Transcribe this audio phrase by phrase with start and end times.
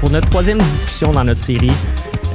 [0.00, 1.70] pour notre troisième discussion dans notre série.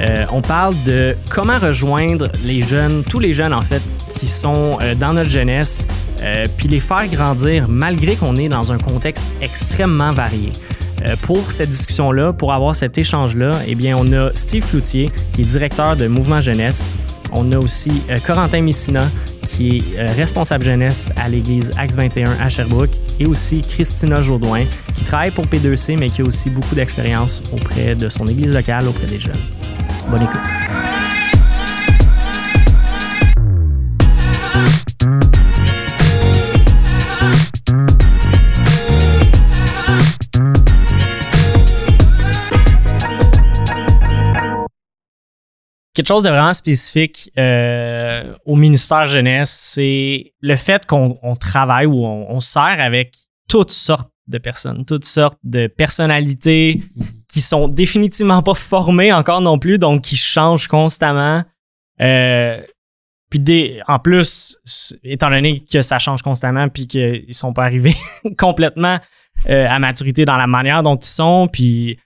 [0.00, 3.82] Euh, on parle de comment rejoindre les jeunes, tous les jeunes en fait,
[4.18, 5.88] qui sont euh, dans notre jeunesse,
[6.22, 10.52] euh, puis les faire grandir malgré qu'on est dans un contexte extrêmement varié.
[11.22, 15.44] Pour cette discussion-là, pour avoir cet échange-là, eh bien, on a Steve Cloutier, qui est
[15.44, 16.90] directeur de Mouvement Jeunesse.
[17.32, 19.04] On a aussi Corentin Messina,
[19.46, 24.64] qui est euh, responsable jeunesse à l'église Axe 21 à Sherbrooke, et aussi Christina Jourdouin,
[24.94, 28.86] qui travaille pour P2C, mais qui a aussi beaucoup d'expérience auprès de son église locale,
[28.88, 29.34] auprès des jeunes.
[30.10, 30.95] Bonne écoute.
[45.96, 51.86] Quelque chose de vraiment spécifique euh, au ministère jeunesse, c'est le fait qu'on on travaille
[51.86, 53.16] ou on, on sert avec
[53.48, 56.82] toutes sortes de personnes, toutes sortes de personnalités
[57.28, 61.44] qui sont définitivement pas formées encore non plus, donc qui changent constamment.
[62.02, 62.60] Euh,
[63.30, 64.58] puis des, en plus,
[65.02, 67.96] étant donné que ça change constamment, puis qu'ils sont pas arrivés
[68.38, 68.98] complètement
[69.48, 71.98] euh, à maturité dans la manière dont ils sont, puis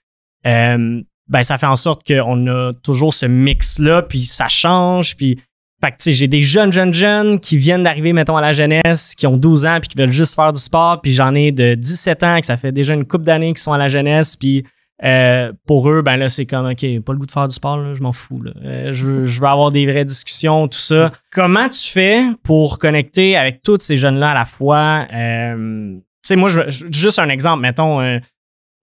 [0.47, 5.41] euh, ben ça fait en sorte qu'on a toujours ce mix-là, puis ça change, puis
[5.83, 9.27] fait que, j'ai des jeunes, jeunes, jeunes qui viennent d'arriver, mettons, à la jeunesse, qui
[9.27, 12.23] ont 12 ans, puis qui veulent juste faire du sport, puis j'en ai de 17
[12.23, 14.67] ans, que ça fait déjà une couple d'années qui sont à la jeunesse, puis
[15.03, 17.79] euh, pour eux, ben là, c'est comme, OK, pas le goût de faire du sport,
[17.79, 18.43] là, je m'en fous.
[18.43, 18.53] Là.
[18.63, 21.11] Euh, je, veux, je veux avoir des vraies discussions, tout ça.
[21.33, 25.07] Comment tu fais pour connecter avec tous ces jeunes-là à la fois?
[25.15, 28.19] Euh, tu sais, moi, je- juste un exemple, mettons, euh,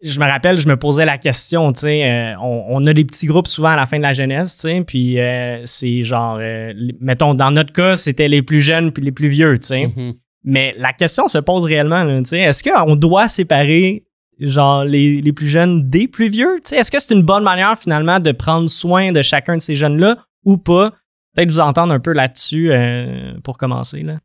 [0.03, 3.03] je me rappelle, je me posais la question, tu sais, euh, on, on a des
[3.05, 6.37] petits groupes souvent à la fin de la jeunesse, tu sais, puis euh, c'est genre,
[6.39, 9.87] euh, mettons, dans notre cas, c'était les plus jeunes puis les plus vieux, tu sais.
[9.87, 10.13] Mhm.
[10.43, 14.05] Mais la question se pose réellement, là, tu sais, est-ce qu'on doit séparer,
[14.39, 16.77] genre, les, les plus jeunes des plus vieux, tu sais?
[16.77, 20.17] Est-ce que c'est une bonne manière, finalement, de prendre soin de chacun de ces jeunes-là
[20.45, 20.93] ou pas?
[21.35, 24.19] Peut-être vous entendre un peu là-dessus euh, pour commencer, là.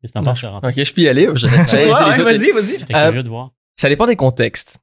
[0.00, 0.68] Qu'est-ce que t'en penses, Corentin?
[0.68, 1.26] Ok, je peux y aller.
[1.26, 2.78] Vas-y, vas-y.
[2.78, 3.50] J'étais Euh, curieux de voir.
[3.76, 4.78] Ça dépend des contextes.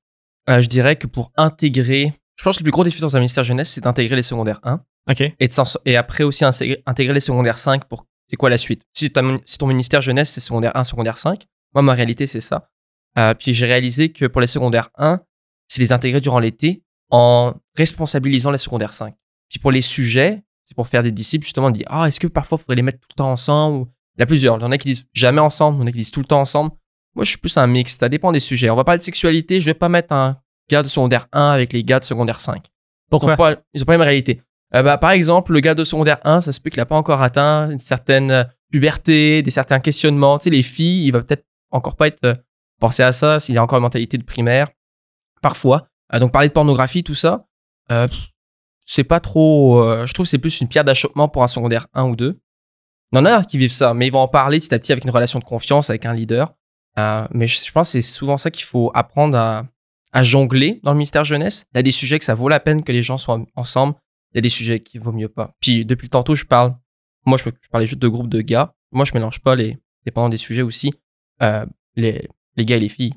[0.49, 3.19] Euh, je dirais que pour intégrer, je pense que le plus gros défi dans un
[3.19, 5.21] ministère jeunesse, c'est d'intégrer les secondaires 1 OK.
[5.39, 8.57] et, de s'en- et après aussi intégrer, intégrer les secondaires 5 pour c'est quoi la
[8.57, 8.81] suite?
[8.93, 9.11] Si,
[9.45, 11.45] si ton ministère jeunesse, c'est secondaire 1, secondaire 5,
[11.75, 12.69] moi, ma réalité, c'est ça.
[13.19, 15.19] Euh, puis j'ai réalisé que pour les secondaires 1,
[15.67, 16.81] c'est les intégrer durant l'été
[17.11, 19.13] en responsabilisant les secondaires 5.
[19.49, 22.25] Puis pour les sujets, c'est pour faire des disciples, justement, de dire, ah, est-ce que
[22.27, 23.87] parfois, il faudrait les mettre tout le temps ensemble.
[24.17, 24.57] Il y a plusieurs.
[24.57, 26.19] Il y en a qui disent jamais ensemble, il y en a qui disent tout
[26.21, 26.71] le temps ensemble.
[27.15, 27.97] Moi, je suis plus un mix.
[27.97, 28.69] Ça dépend des sujets.
[28.69, 29.61] On va parler de sexualité.
[29.61, 30.37] Je vais pas mettre un
[30.69, 32.57] gars de secondaire 1 avec les gars de secondaire 5.
[32.65, 32.69] Ils
[33.09, 33.33] Pourquoi?
[33.33, 34.41] ont pas, ils ont pas la même réalité.
[34.73, 36.95] Euh, bah, par exemple, le gars de secondaire 1, ça se peut qu'il a pas
[36.97, 40.37] encore atteint une certaine euh, puberté, des certains questionnements.
[40.39, 42.35] Tu sais, les filles, il va peut-être encore pas être euh,
[42.79, 44.67] pensé à ça s'il a encore une mentalité de primaire.
[45.41, 45.87] Parfois.
[46.13, 47.47] Euh, donc, parler de pornographie, tout ça,
[48.87, 50.05] c'est pas trop.
[50.05, 52.39] je trouve que c'est plus une pierre d'achoppement pour un secondaire 1 ou 2.
[53.11, 54.91] Il y en a qui vivent ça, mais ils vont en parler petit à petit
[54.91, 56.53] avec une relation de confiance, avec un leader.
[56.97, 60.97] Euh, mais je, pense que c'est souvent ça qu'il faut apprendre à, jongler dans le
[60.97, 61.65] ministère jeunesse.
[61.73, 63.95] Il y a des sujets que ça vaut la peine que les gens soient ensemble.
[64.31, 65.53] Il y a des sujets qui vaut mieux pas.
[65.59, 66.73] Puis depuis tantôt, je parle.
[67.25, 68.73] Moi, je, parlais juste de groupes de gars.
[68.93, 70.93] Moi, je mélange pas les, dépendant des sujets aussi,
[71.41, 71.65] euh,
[71.97, 73.13] les, les gars et les filles.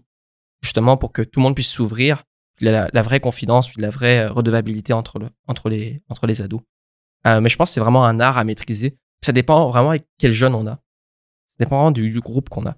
[0.60, 2.24] Justement pour que tout le monde puisse s'ouvrir.
[2.60, 6.42] La, la vraie confidence, puis la vraie euh, redevabilité entre, le, entre, les, entre les
[6.42, 6.62] ados.
[7.24, 8.96] Mais je pense que c'est vraiment un art à maîtriser.
[9.24, 10.76] Ça dépend vraiment avec quel jeune on a.
[11.46, 12.74] Ça dépend vraiment du groupe qu'on a.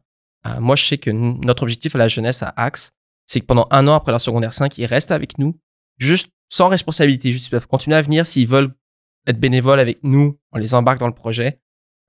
[0.46, 2.92] Euh, moi, je sais que notre objectif à la jeunesse à Axe,
[3.26, 5.58] c'est que pendant un an après leur secondaire 5, ils restent avec nous,
[5.98, 7.32] juste sans responsabilité.
[7.32, 8.74] Juste, ils peuvent continuer à venir s'ils veulent
[9.26, 11.60] être bénévoles avec nous, on les embarque dans le projet.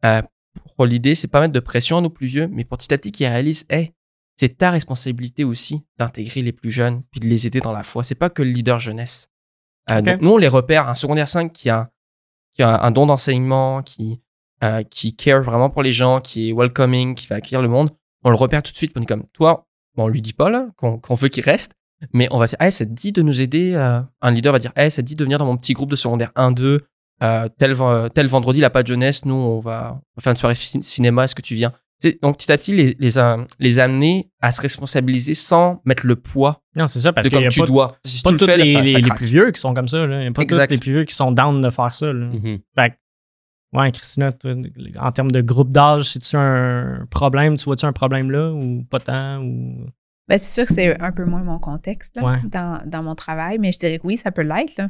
[0.06, 0.22] Euh,
[0.75, 2.97] pour l'idée, c'est pas mettre de pression à nos plus vieux, mais pour petit à
[2.97, 3.91] petit qu'ils réalisent, hey,
[4.38, 8.03] c'est ta responsabilité aussi d'intégrer les plus jeunes puis de les aider dans la foi.
[8.03, 9.30] C'est pas que le leader jeunesse.
[9.91, 10.90] Euh, donc, nous, on les repère.
[10.90, 11.91] Un secondaire 5 qui a,
[12.53, 14.22] qui a un don d'enseignement, qui,
[14.64, 17.91] euh, qui care vraiment pour les gens, qui est welcoming, qui va accueillir le monde,
[18.24, 18.92] on le repère tout de suite.
[18.96, 19.66] On est comme, toi,
[19.96, 21.74] bon, on lui dit pas là qu'on veut qu'il reste,
[22.14, 23.73] mais on va dire, hey, ça te dit de nous aider.
[23.76, 25.90] euh, un leader va dire, hey, ça te dit de venir dans mon petit groupe
[25.91, 26.79] de secondaire 1-2.
[27.23, 27.76] euh, tel,
[28.16, 29.26] tel vendredi, il a pas de jeunesse.
[29.26, 31.26] Nous, on va, on va faire une soirée ci- cinéma.
[31.26, 31.72] Est-ce que tu viens?
[32.23, 36.16] Donc, petit à petit, les, les, euh, les amener à se responsabiliser sans mettre le
[36.16, 37.97] poids Non, c'est ça, parce y comme a tu pas, dois.
[38.03, 39.17] Si pas tu le tous fais, là, les, ça, ça les- les craque.
[39.17, 40.08] plus vieux qui sont comme ça.
[40.08, 40.17] Là.
[40.17, 40.66] Il n'y a pas Exact.
[40.66, 42.12] tous les plus vieux qui sont down de faire ça.
[42.12, 42.26] Là.
[42.26, 42.59] Mhm.
[43.73, 44.53] Ouais, Christina, toi,
[45.00, 47.56] en termes de groupe d'âge, c'est-tu un problème?
[47.56, 49.41] Tu vois-tu un problème là ou pas tant?
[49.41, 49.85] Ou...
[50.28, 52.38] Ben, c'est sûr que c'est un peu moins mon contexte là, Ouais.
[52.52, 54.82] dans, dans mon travail, mais je dirais que oui, ça peut l'être.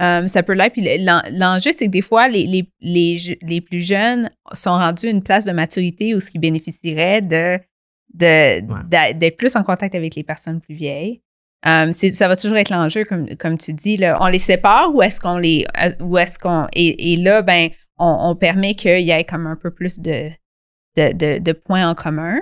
[0.00, 0.72] Euh, ça peut l'être.
[0.74, 5.06] Puis l'en- l'enjeu, c'est que des fois, les, les, les, les plus jeunes sont rendus
[5.06, 7.58] à une place de maturité où ce qui bénéficierait de,
[8.22, 9.14] Ouais.
[9.14, 11.20] d'être plus en contact avec les personnes plus vieilles.
[11.66, 13.96] Euh, ça va toujours être l'enjeu, comme, comme tu dis.
[13.98, 14.16] Là.
[14.20, 15.64] On les sépare ou est-ce qu'on les.
[15.82, 16.66] euh, Ou est-ce qu'on.
[16.74, 17.68] Et, et là, ben,
[18.00, 20.30] on, on permet qu'il y ait comme un peu plus de,
[20.96, 22.38] de, de, de points en commun.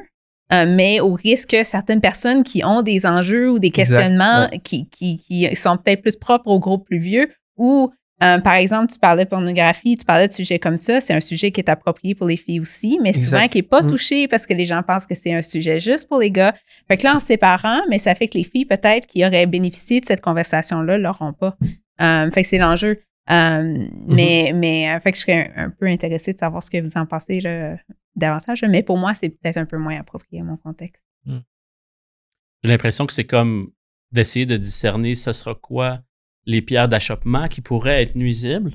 [0.50, 4.48] Euh, mais au risque que certaines personnes qui ont des enjeux ou des Exact, questionnements
[4.64, 7.28] qui, qui, qui sont peut-être plus propres aux groupes plus vieux
[7.58, 11.14] ou euh, par exemple, tu parlais de pornographie, tu parlais de sujets comme ça, c'est
[11.14, 13.86] un sujet qui est approprié pour les filles aussi, mais souvent qui n'est pas Mm.
[13.86, 16.52] touché parce que les gens pensent que c'est un sujet juste pour les gars.
[16.88, 20.00] Fait que là, en séparant, mais ça fait que les filles, peut-être, qui auraient bénéficié
[20.00, 21.56] de cette conversation-là, l'auront pas.
[22.00, 22.98] Euh, fait que c'est l'enjeu.
[23.30, 26.70] Euh, Mais, mais euh, fait que je serais un, un peu intéressée de savoir ce
[26.70, 27.76] que vous en pensez là,
[28.16, 28.64] davantage.
[28.68, 31.04] Mais pour moi, c'est peut-être un peu moins approprié à mon contexte.
[31.26, 33.70] J'ai l'impression que c'est comme
[34.10, 36.00] d'essayer de discerner ce sera quoi
[36.44, 38.74] les pierres d'achoppement qui pourraient être nuisibles,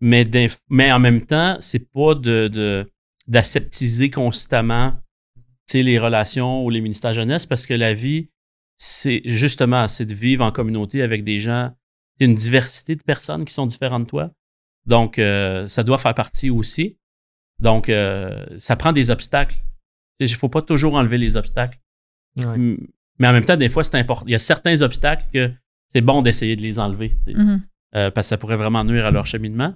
[0.00, 0.28] mais,
[0.68, 2.90] mais en même temps, c'est pas de, de
[3.28, 4.92] d'aseptiser constamment
[5.36, 8.28] tu sais, les relations ou les ministères jeunesse parce que la vie,
[8.76, 11.70] c'est justement c'est de vivre en communauté avec des gens,
[12.20, 14.30] c'est une diversité de personnes qui sont différentes de toi.
[14.86, 16.98] Donc, euh, ça doit faire partie aussi.
[17.60, 19.56] Donc, euh, ça prend des obstacles.
[20.18, 21.78] Il ne faut pas toujours enlever les obstacles.
[22.44, 22.76] Ouais.
[23.18, 24.26] Mais en même temps, des fois, c'est important.
[24.26, 25.50] Il y a certains obstacles que
[25.88, 27.16] c'est bon d'essayer de les enlever.
[27.26, 27.62] tu Mhm.
[27.96, 29.74] euh, parce que ça pourrait vraiment nuire à leur cheminement.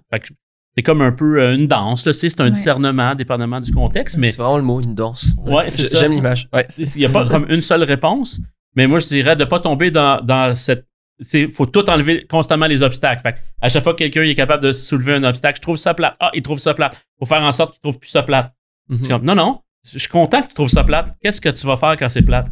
[0.77, 2.03] C'est comme un peu une danse.
[2.05, 2.51] tu C'est un Ouais.
[2.51, 4.19] discernement, dépendamment du contexte.
[4.19, 5.33] Mais C'est vraiment le mot, une danse.
[5.47, 6.01] Ouais, c'est J- ça.
[6.01, 6.49] J'aime l'image.
[6.53, 6.67] Ouais.
[6.79, 8.39] il n'y a pas comme une seule réponse.
[8.77, 10.87] Mais moi, je dirais de ne pas tomber dans, dans cette.
[11.33, 13.23] Il faut tout enlever constamment les obstacles.
[13.23, 15.95] Fait à chaque fois que quelqu'un est capable de soulever un obstacle, je trouve ça
[15.95, 16.17] plate.
[16.19, 16.97] Ah, il trouve ça plate.
[17.19, 18.53] faut faire en sorte qu'il trouve plus ça plate.
[18.89, 18.99] Mhm.
[19.03, 21.15] C'est comme, non, non, je suis content que tu trouves ça plate.
[21.23, 22.49] Qu'est-ce que tu vas faire quand c'est plate?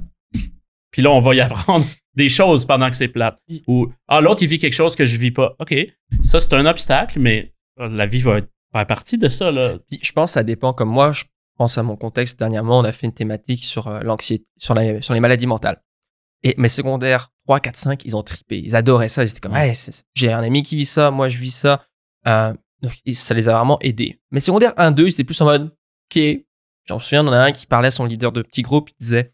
[0.91, 3.39] Puis là, on va y apprendre des choses pendant que c'est plate.
[3.67, 5.55] Ou, ah, l'autre, il vit quelque chose que je vis pas.
[5.59, 5.75] OK,
[6.21, 8.41] ça, c'est un obstacle, mais la vie va
[8.73, 9.51] faire partie de ça.
[9.51, 9.79] Là.
[9.91, 10.73] Puis je pense que ça dépend.
[10.73, 11.25] Comme moi, je
[11.59, 12.39] pense à mon contexte.
[12.39, 15.83] Dernièrement, on a fait une thématique sur euh, l'anxiété, sur, la- sur les maladies mentales.
[16.43, 18.61] Et mes secondaires 3, 4, 5, ils ont trippé.
[18.61, 19.25] Ils adoraient ça.
[19.25, 21.85] Ils étaient comme, c'est- j'ai un ami qui vit ça, moi je vis ça.
[22.27, 22.53] Euh,
[22.83, 24.21] donc, ça les a vraiment aidés.
[24.31, 25.75] Mes secondaires 1, 2, ils étaient plus en mode,
[26.15, 26.21] OK.
[26.87, 28.63] J'en me souviens, il y en a un qui parlait à son leader de petit
[28.63, 28.91] groupe.
[28.91, 29.33] Il disait,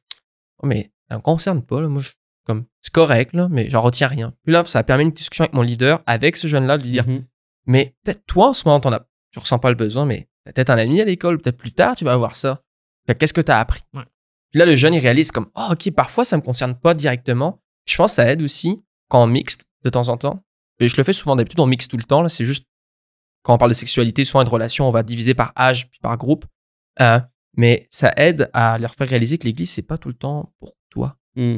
[0.63, 1.81] oh, mais ça me concerne pas.
[1.81, 1.89] Là.
[1.89, 2.11] Moi, je,
[2.45, 4.33] comme, c'est correct, là, mais j'en retiens rien.
[4.45, 6.91] Puis là, ça a permis une discussion avec mon leader, avec ce jeune-là, de lui
[6.93, 7.25] dire, Mhm.
[7.67, 10.71] mais peut-être toi, en ce moment, as, tu ressens pas le besoin, mais t'as peut-être
[10.71, 12.63] un ami à l'école, peut-être plus tard, tu vas avoir ça.
[13.19, 13.81] Qu'est-ce que tu as appris?
[13.95, 14.03] Ouais.
[14.51, 17.63] Puis là, le jeune, il réalise comme, ah, ok, parfois, ça me concerne pas directement.
[17.89, 20.45] Je pense que ça aide aussi quand on mixte de temps en temps.
[20.81, 22.23] Et je le fais souvent, d'habitude, on mixe tout le temps.
[22.23, 22.67] Là, c'est juste,
[23.43, 26.17] quand on parle de sexualité, souvent, une relation, on va diviser par âge puis par
[26.17, 26.45] groupe.
[27.01, 27.19] Euh,
[27.57, 30.73] mais ça aide à leur faire réaliser que l'église, c'est pas tout le temps pour
[30.91, 31.17] toi.
[31.35, 31.57] Mm.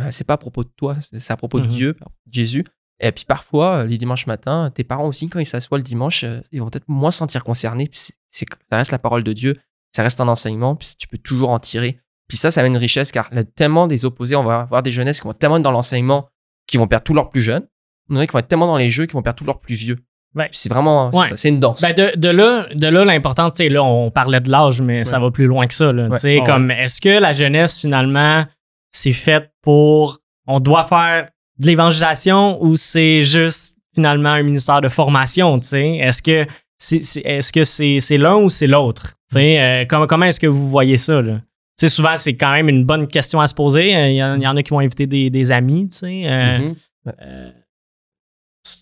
[0.00, 1.70] Euh, c'est pas à propos de toi, c'est à propos de Mhm.
[1.72, 1.92] Dieu,
[2.26, 2.64] de Jésus.
[3.00, 6.24] Et puis parfois, euh, les dimanches matins, tes parents aussi, quand ils s'assoient le dimanche,
[6.24, 7.88] euh, ils vont peut-être moins se sentir concernés.
[7.88, 8.46] Puis ça
[8.76, 9.56] reste la parole de Dieu,
[9.94, 12.00] ça reste un enseignement, puis tu peux toujours en tirer.
[12.28, 14.36] Puis ça, ça amène une richesse car il y a tellement des opposés.
[14.36, 16.28] On va avoir des jeunesses qui vont tellement être dans l'enseignement
[16.66, 17.66] qui vont perdre tous leurs plus jeunes.
[18.10, 19.44] Il y en a qui vont être tellement dans les jeux qui vont perdre tous
[19.44, 19.96] leurs plus vieux.
[20.34, 20.48] Ouais.
[20.52, 21.26] C'est vraiment, Ouais.
[21.36, 21.80] c'est une danse.
[21.80, 25.06] Ben de, de là, de là l'importance, tu sais, là, on parlait de l'âge, mais
[25.06, 25.90] ça va plus loin que ça.
[25.90, 26.10] Là, Ouais.
[26.16, 28.44] Tu sais, Ah comme, est-ce que la jeunesse, finalement,
[28.90, 30.18] c'est faite pour.
[30.46, 31.24] On doit faire
[31.58, 35.96] de l'évangélisation ou c'est juste, finalement, un ministère de formation, tu sais?
[35.96, 36.46] Est-ce que
[36.78, 39.14] c'est c'est- est-ce que c'est c'est l'un ou c'est l'autre?
[39.30, 41.40] Tu sais, euh, comment, comment est-ce que vous voyez ça, là?
[41.78, 43.94] Sais, souvent, c'est quand même une bonne question à se poser.
[43.96, 45.98] Euh, Il y, en- il y en a qui vont inviter des, des amis, tu
[45.98, 46.28] sais.
[46.28, 46.76] euh, Mhm.
[47.20, 47.52] euh,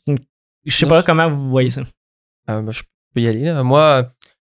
[0.06, 0.18] une-
[0.64, 1.82] je sais pas comment vous voyez ça.
[2.50, 2.82] Euh, bah, je
[3.14, 3.52] peux y aller.
[3.62, 4.10] Moi,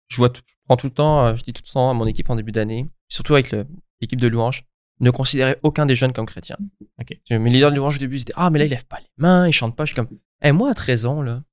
[0.07, 2.05] je vois tout, je prends tout le temps, je dis tout le temps à mon
[2.07, 3.53] équipe en début d'année, surtout avec
[4.01, 4.63] l'équipe de louange,
[4.99, 6.57] ne considérez aucun des jeunes comme chrétiens.
[6.99, 7.15] Ok.
[7.29, 8.99] Je- Mes leaders de louange au début, ils étaient Ah, mais là, ils lèvent pas
[8.99, 9.85] les mains, ils chantent pas.
[9.85, 10.07] Je suis comme
[10.43, 11.43] Eh, moi, à 13 ans, là,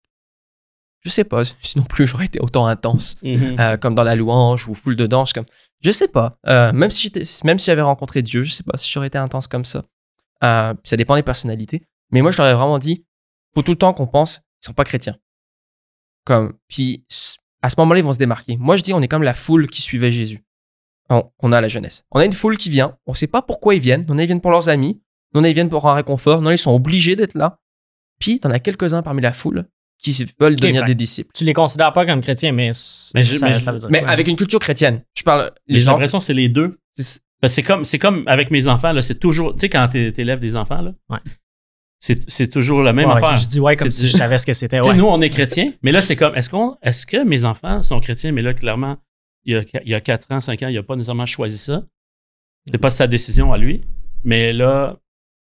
[1.02, 3.57] je sais pas, sinon plus j'aurais été autant intense, Mhm.
[3.61, 5.33] euh, comme dans la louange ou full de danse.
[5.33, 5.45] Comme,
[5.83, 6.38] je sais pas.
[6.47, 9.19] Euh, même si j'étais, même si j'avais rencontré Dieu, je sais pas si j'aurais été
[9.19, 9.85] intense comme ça.
[10.45, 11.83] Euh, ça dépend des personnalités.
[12.11, 13.05] Mais moi, je leur ai vraiment dit
[13.55, 15.17] faut tout le temps qu'on pense qu'ils sont pas chrétiens.
[16.25, 17.05] Comme, puis
[17.62, 18.57] à ce moment-là, ils vont se démarquer.
[18.59, 20.45] Moi, je dis, on est comme la foule qui suivait Jésus,
[21.11, 22.05] On- qu'on a à la jeunesse.
[22.11, 24.05] On a une foule qui vient, on sait pas pourquoi ils viennent.
[24.07, 25.00] Non, ils viennent pour leurs amis,
[25.35, 27.59] non, ils viennent pour un réconfort, non, ils sont obligés d'être là.
[28.21, 29.64] Puis, t'en as quelques-uns parmi la foule
[29.99, 31.31] qui veulent devenir des disciples.
[31.35, 32.71] tu les considères pas comme chrétiens, mais,
[33.14, 34.11] Mais je- ça, mais je- ça veut dire Mais quoi?
[34.11, 35.02] avec une culture chrétienne.
[35.17, 35.93] Je parle, Mais les J'ai gens.
[35.93, 36.78] l'impression que c'est les deux.
[36.95, 40.38] c'est- comme, c'est comme avec mes enfants, là, c'est toujours, tu sais, quand t'é- t'élèves
[40.38, 41.19] des enfants, là, Ouais.
[41.99, 43.37] c'est, c'est toujours la même Ouais, affaire.
[43.37, 44.78] Je dis ouais comme si je savais ce que c'était.
[44.81, 44.97] Tu sais, Ouais.
[44.97, 47.99] nous, on est chrétiens, mais là, c'est comme, est-ce, qu'on, est-ce que mes enfants sont
[48.00, 48.97] chrétiens, mais là, clairement,
[49.45, 51.59] il y a, il y a 4 ans, 5 ans, il n'a pas nécessairement choisi
[51.59, 51.83] ça.
[52.71, 53.83] C'est pas sa décision à lui.
[54.25, 54.97] Mais là,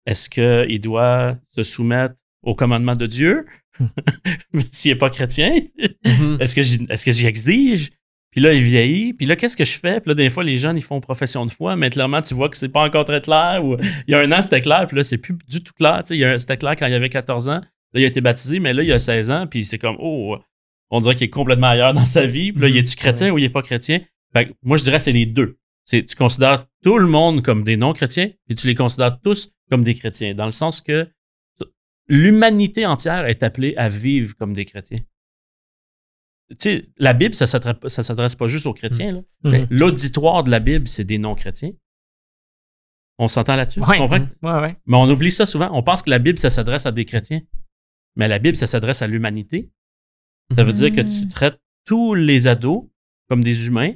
[0.05, 3.45] est-ce qu'il doit se soumettre au commandement de Dieu?
[4.71, 5.61] s'il n'est pas chrétien?
[6.05, 6.37] Mhm.
[6.39, 7.89] Est-ce que, j'y- est-ce que j'y exige?
[8.31, 9.13] Puis là, il vieillit.
[9.13, 9.99] Puis là, qu'est-ce que je fais?
[9.99, 12.49] Puis là, des fois, les jeunes, ils font profession de foi, mais clairement, tu vois
[12.49, 13.63] que c'est pas encore très clair.
[13.63, 13.77] Ou,
[14.07, 14.85] il y a un an, c'était clair.
[14.87, 15.99] Puis là, c'est plus du tout clair.
[16.03, 17.61] Tu sais, il y a un- c'était clair quand il avait 14 ans.
[17.61, 19.45] Là, il a été baptisé, mais là, il a 16 ans.
[19.45, 20.37] Puis c'est comme, oh,
[20.89, 22.51] on dirait qu'il est complètement ailleurs dans sa vie.
[22.51, 23.99] Puis là, il est-tu chrétien ou il est pas chrétien?
[24.35, 25.57] Fait que moi, je dirais que c'est les deux.
[25.85, 29.83] C'est, tu considères tout le monde comme des non-chrétiens, puis tu les considères tous comme
[29.83, 31.07] des chrétiens, dans le sens que
[32.07, 34.99] l'humanité entière est appelée à vivre comme des chrétiens.
[36.49, 39.11] Tu sais, la Bible, ça s'adresse, ça s'adresse pas juste aux chrétiens.
[39.11, 39.21] là.
[39.43, 39.67] Mhm.
[39.71, 41.71] L'auditoire de la Bible, c'est des non-chrétiens.
[43.17, 43.79] On s'entend là-dessus?
[43.81, 44.27] Tu Ouais, comprends?
[44.41, 44.75] ouais, ouais.
[44.85, 45.69] Mais on oublie ça souvent.
[45.73, 47.41] On pense que la Bible, ça s'adresse à des chrétiens.
[48.15, 49.71] Mais la Bible, ça s'adresse à l'humanité.
[50.55, 51.29] Ça veut dire que tu Mm.
[51.29, 52.85] traites tous les ados
[53.29, 53.93] comme des humains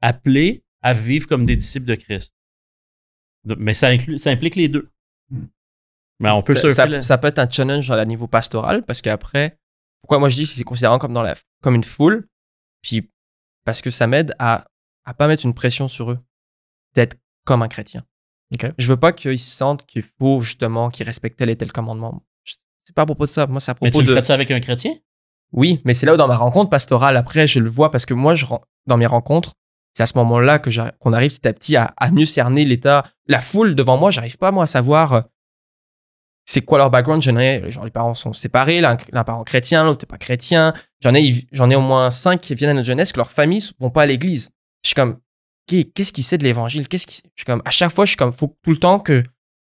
[0.00, 2.34] appelés à vivre comme des disciples de Christ.
[3.58, 4.88] Mais ça, inclut, ça implique les deux.
[6.20, 9.58] Mais on peut ça, ça- ça peut être un challenge à niveau pastoral parce qu'après,
[10.02, 12.28] pourquoi moi je dis que c'est considéré comme, dans la, comme une foule,
[12.82, 13.10] puis
[13.64, 14.66] parce que ça m'aide à,
[15.04, 16.18] à pas mettre une pression sur eux
[16.94, 18.04] d'être comme un chrétien.
[18.54, 18.70] Ok.
[18.78, 22.22] Je veux pas qu'ils se sentent qu'il faut justement qu'ils respectent tel et tel commandement.
[22.84, 23.46] C'est pas à propos de ça.
[23.46, 24.12] Moi, c'est à Mais propos tu le de.
[24.16, 24.94] ferais-tu avec un chrétien?
[25.52, 28.14] Oui, mais c'est là où dans ma rencontre pastorale, après, je le vois parce que
[28.14, 28.46] moi, je,
[28.86, 29.52] dans mes rencontres,
[29.94, 33.04] c'est à ce moment-là que qu'on arrive petit à petit à, à mieux cerner l'état.
[33.26, 35.20] La foule devant moi, j'arrive pas, moi, à savoir euh,
[36.46, 37.22] c'est quoi leur background?
[37.22, 40.72] J'en ai, genre, les parents sont séparés, l'un parent chrétien, l'autre n'est pas chrétien.
[41.00, 43.62] J'en ai, j'en ai au moins cinq qui viennent à notre jeunesse que leurs familles
[43.78, 44.50] vont pas à l'église.
[44.82, 45.18] Je suis comme,
[45.66, 46.88] Qu'est- qu'est-ce qu'il sait de l'évangile?
[46.88, 47.28] Qu'est-ce qu'il sait?
[47.36, 49.22] Je suis comme, à chaque fois, je suis comme, faut tout le temps que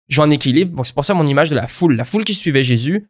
[0.09, 0.75] je joue en équilibre.
[0.75, 1.95] Donc, c'est pour ça mon image de la foule.
[1.95, 3.07] La foule qui suivait Jésus,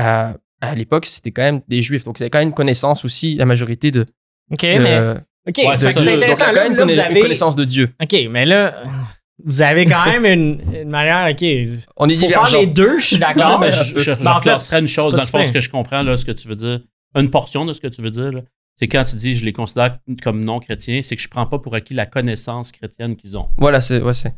[0.00, 2.02] euh, à l'époque, c'était quand même des juifs.
[2.04, 4.06] Donc, ils avaient quand même une connaissance aussi, la majorité de.
[4.50, 4.98] OK, de- mais.
[5.46, 6.46] OK, Ouais, c'est c'est donc, intéressant.
[6.46, 7.20] quand Là, même une, là, vous conna- une avez...
[7.20, 7.90] connaissance de Dieu.
[8.02, 8.82] OK, mais là,
[9.42, 11.28] vous avez quand même une, une manière.
[11.30, 11.42] OK.
[11.96, 12.60] On est Faut faire divergents.
[12.60, 13.58] les deux, je suis d'accord.
[13.58, 15.60] mais je, je, je Ben, en fait, reclasserais une chose dans le fond, ce que
[15.60, 16.80] je comprends, là, ce que tu veux dire.
[17.16, 18.30] Une portion de ce que tu veux dire,
[18.76, 21.58] c'est quand tu dis je les considère comme non chrétiens, c'est que je prends pas
[21.58, 23.48] pour acquis la connaissance chrétienne qu'ils ont.
[23.58, 24.34] Voilà, c'est ouais, c'est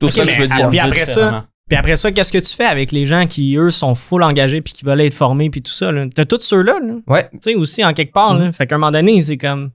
[0.00, 0.68] tout Ok, ça que je veux dire.
[0.70, 1.46] Puis après ça.
[1.68, 4.62] Puis après ça, qu'est-ce que tu fais avec les gens qui, eux, sont full engagés
[4.62, 5.92] puis qui veulent être formés puis tout ça?
[5.92, 6.06] là?
[6.14, 8.34] T'as tous ceux-là, là, Ouais, tu sais, aussi, en quelque part.
[8.38, 8.50] Là.
[8.52, 9.70] Fait qu'à un moment donné, c'est comme...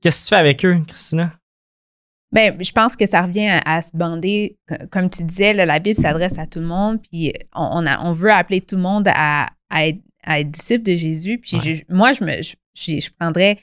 [0.00, 1.32] Qu'est-ce que tu fais avec eux, Christina?
[2.32, 4.56] Ben, je pense que ça revient à, à se bander.
[4.90, 8.00] Comme tu disais, là, la Bible s'adresse à tout le monde, puis on, on, a-
[8.04, 11.38] on veut appeler tout le monde à, à être, à être disciple de Jésus.
[11.38, 11.74] Puis Ouais.
[11.74, 13.58] je- moi, je me je, je- prendrais,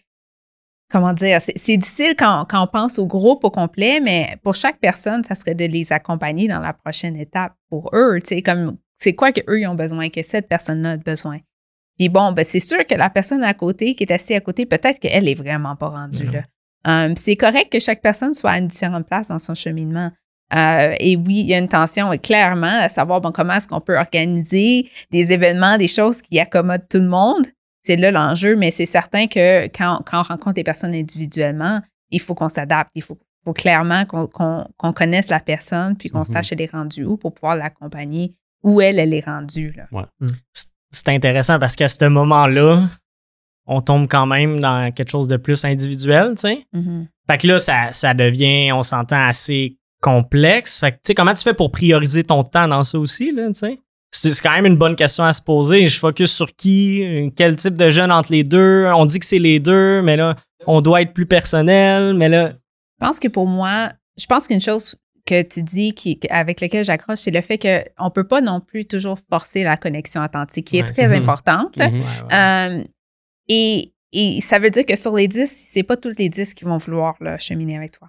[0.91, 4.79] comment dire, c'est difficile quand, quand on pense au groupe au complet, mais pour chaque
[4.79, 8.19] personne, ça serait de les accompagner dans la prochaine étape pour eux.
[8.21, 11.39] Tu sais, comme c'est quoi qu'eux ils ont besoin, que cette personne-là a besoin.
[11.97, 14.65] Puis bon, ben c'est sûr que la personne à côté, qui est assise à côté,
[14.65, 16.43] peut-être qu'elle est vraiment pas rendue là.
[16.86, 20.12] Um, c'est correct que chaque personne soit à une différente place dans son cheminement.
[20.55, 23.81] Euh, et oui, il y a une tension, clairement, à savoir bon, comment est-ce qu'on
[23.81, 27.45] peut organiser des événements, des choses qui accommodent tout le monde.
[27.83, 32.19] C'est là l'enjeu, mais c'est certain que quand, quand on rencontre les personnes individuellement, il
[32.19, 32.91] faut qu'on s'adapte.
[32.95, 36.25] Il faut, faut clairement qu'on connaisse la personne, puis qu'on Mhm.
[36.25, 38.33] sache elle est rendue où pour pouvoir l'accompagner
[38.63, 39.74] où elle, elle est rendue.
[39.77, 40.07] Là.
[40.53, 42.81] C'est- C'est intéressant parce qu'à ce moment-là,
[43.69, 46.65] on tombe quand même dans quelque chose de plus individuel, tu sais.
[46.73, 47.07] Mhm.
[47.29, 50.79] Fait que là, ça, ça devient, on s'entend, assez complexe.
[50.79, 53.47] Fait que, tu sais, comment tu fais pour prioriser ton temps dans ça aussi, là,
[53.47, 53.79] tu sais?
[54.11, 55.85] C'est quand même une bonne question à se poser.
[55.85, 58.89] Je focus sur qui, quel type de jeune entre les deux?
[58.95, 60.35] On dit que c'est les deux, mais là,
[60.65, 62.53] on doit être plus personnel, mais là,
[62.99, 64.95] Je pense que pour moi, je pense qu'une chose
[65.27, 68.61] que tu dis qui, avec laquelle j'accroche, c'est le fait qu'on ne peut pas non
[68.61, 71.77] plus toujours forcer la connexion authentique, qui est Ouais, très importante.
[71.77, 71.83] Mhm.
[71.83, 72.33] ouais, ouais.
[72.35, 72.83] Euh,
[73.49, 76.63] et, et ça veut dire que sur les 10, c'est pas tous les 10 qui
[76.65, 78.07] vont vouloir là, cheminer avec toi.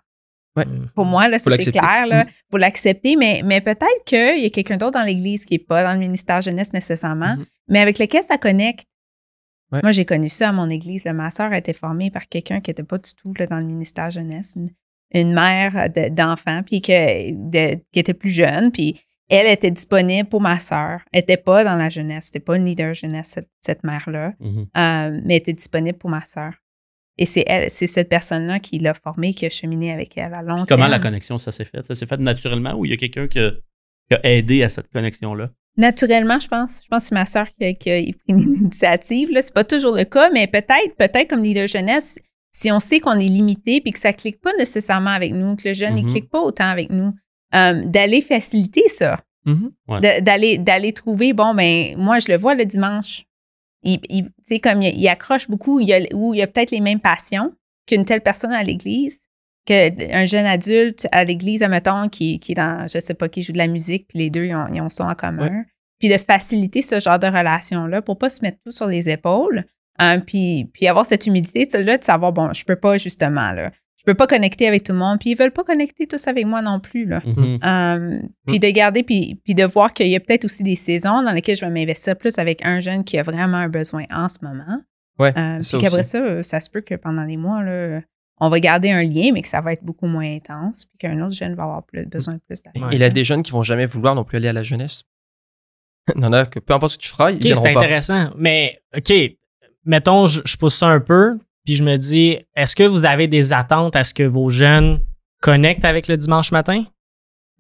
[0.57, 0.87] Mm.
[0.95, 2.07] Pour moi, là, c'est clair.
[2.07, 2.29] Là, Mm.
[2.51, 5.83] faut l'accepter, mais, mais peut-être qu'il y a quelqu'un d'autre dans l'Église qui n'est pas
[5.85, 7.47] dans le ministère jeunesse nécessairement, Mhm.
[7.69, 8.85] mais avec lequel ça connecte.
[9.73, 9.81] Ouais.
[9.83, 11.05] Moi, j'ai connu ça à mon Église.
[11.05, 11.13] là.
[11.13, 13.65] Ma sœur a été formée par quelqu'un qui n'était pas du tout là, dans le
[13.65, 14.71] ministère jeunesse, une,
[15.15, 19.01] une mère de- d'enfants, puis que, de- qui était plus jeune, puis
[19.31, 21.01] elle était disponible pour ma sœur.
[21.13, 24.61] Elle n'était pas dans la jeunesse, c'était pas une leader jeunesse, cette, cette mère-là, Mhm.
[24.61, 26.55] euh, mais elle était disponible pour ma sœur.
[27.19, 30.43] Et c'est elle, c'est cette personne-là qui l'a formée, qui a cheminé avec elle à
[30.43, 31.85] long Puis Comment la connexion, ça s'est fait?
[31.85, 33.53] Ça s'est fait naturellement ou il y a quelqu'un qui, a-
[34.09, 35.51] qui a aidé à cette connexion-là?
[35.77, 36.81] Naturellement, je pense.
[36.83, 39.31] Je pense que c'est ma sœur qui, a- qui a pris l'initiative.
[39.31, 42.19] Là, c'est pas toujours le cas, mais peut-être, peut-être comme leader jeunesse,
[42.53, 45.69] si on sait qu'on est limité puis que ça clique pas nécessairement avec nous, que
[45.69, 46.07] le jeune ne Mhm.
[46.07, 47.13] clique pas autant avec nous,
[47.55, 49.73] euh, d'aller faciliter ça, Mhm.
[49.89, 50.01] Ouais.
[50.01, 51.33] De- d'aller d'aller trouver.
[51.33, 53.25] Bon, ben moi je le vois le dimanche.
[53.83, 56.47] Il, il- tu sais, comme il, il accroche beaucoup, il y a, ou il a
[56.47, 57.53] peut-être les mêmes passions
[57.87, 59.21] qu'une telle personne à l'église,
[59.67, 63.53] qu'un jeune adulte à l'église, admettons, qui, qui est dans, je sais pas, qui joue
[63.53, 65.49] de la musique, puis les deux, ils ont, ils ont ça en commun.
[65.99, 69.65] Puis de faciliter ce genre de relation-là pour pas se mettre tout sur les épaules.
[70.01, 73.71] Euh, puis, puis avoir cette humilité là, de savoir, bon, je peux pas justement, là.
[74.01, 75.19] Je peux pas connecter avec tout le monde.
[75.19, 77.21] Puis ils veulent pas connecter tous avec moi non plus, là.
[77.25, 77.59] Mhm.
[77.63, 81.23] Euh, puis de garder, puis, puis de voir qu'il y a peut-être aussi des saisons
[81.23, 84.31] dans lesquelles je vais m'investir plus avec un jeune qui a vraiment un besoin en
[84.31, 84.81] ce moment.
[85.19, 88.01] Ouais, Euh, puis qu'après ça, ça se peut que pendant des mois, là,
[88.41, 91.21] on va garder un lien, mais que ça va être beaucoup moins intense, puis qu'un
[91.21, 92.89] autre jeune va avoir plus, besoin de plus d'attention.
[92.91, 95.03] Il y a des jeunes qui vont jamais vouloir non plus aller à la jeunesse.
[96.17, 97.81] En a que peu importe ce que tu feras, ils OK, viendront c'est pas.
[97.81, 98.31] intéressant.
[98.39, 99.13] Mais, OK,
[99.85, 101.39] mettons, je, je pousse ça un peu,
[101.71, 104.99] puis je me dis, est-ce que vous avez des attentes à ce que vos jeunes
[105.41, 106.85] connectent avec le dimanche matin?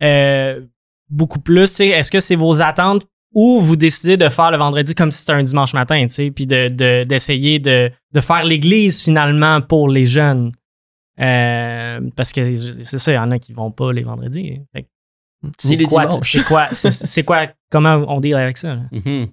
[0.02, 0.66] Euh,
[1.08, 5.12] beaucoup plus, est-ce que c'est vos attentes ou vous décidez de faire le vendredi comme
[5.12, 9.88] si c'était un dimanche matin, puis de, de- d'essayer de, de faire l'église finalement pour
[9.88, 10.50] les jeunes?
[11.20, 14.58] Euh, parce que c'est ça, il y en a qui vont pas les vendredis.
[14.74, 14.80] hein.
[15.56, 18.76] C'est quoi, c'est quoi, c'est, quoi, comment on deal avec ça?
[18.90, 19.28] Mhm.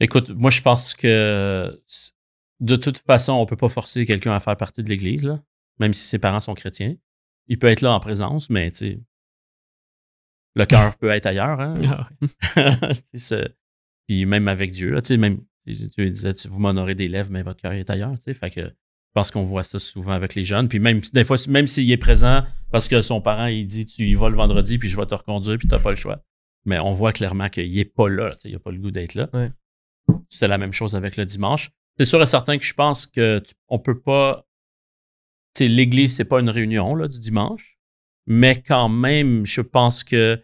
[0.00, 1.78] Écoute, moi, je pense que
[2.60, 5.42] de toute façon, on peut pas forcer quelqu'un à faire partie de l'Église, là,
[5.78, 6.96] même si ses parents sont chrétiens.
[7.46, 9.00] Il peut être là en présence, mais tu
[10.54, 11.60] le cœur peut être ailleurs.
[11.60, 11.80] Hein?
[12.56, 13.34] Ah Tu
[14.08, 17.30] Puis même avec Dieu, là, tu même tu Dieu disait, tu vous m'honorez des lèvres,
[17.30, 18.18] mais votre cœur est ailleurs.
[18.18, 18.34] tu.
[18.34, 20.68] Fait que je pense qu'on voit ça souvent avec les jeunes.
[20.68, 24.04] Puis même des fois, même s'il est présent parce que son parent il dit tu
[24.04, 26.22] y vas le vendredi, puis je vais te reconduire, puis t'as pas le choix.
[26.64, 28.34] Mais on voit clairement qu'il est pas là.
[28.40, 29.30] tu Il a pas le goût d'être là.
[29.32, 29.50] Ouais.
[30.28, 31.70] C'est la même chose avec le dimanche.
[31.98, 34.46] C'est sûr et certain que je pense que tu- on peut pas.
[35.54, 37.78] Tu sais, l'église, c'est pas une réunion là, du dimanche.
[38.26, 40.36] Mais quand même, je pense que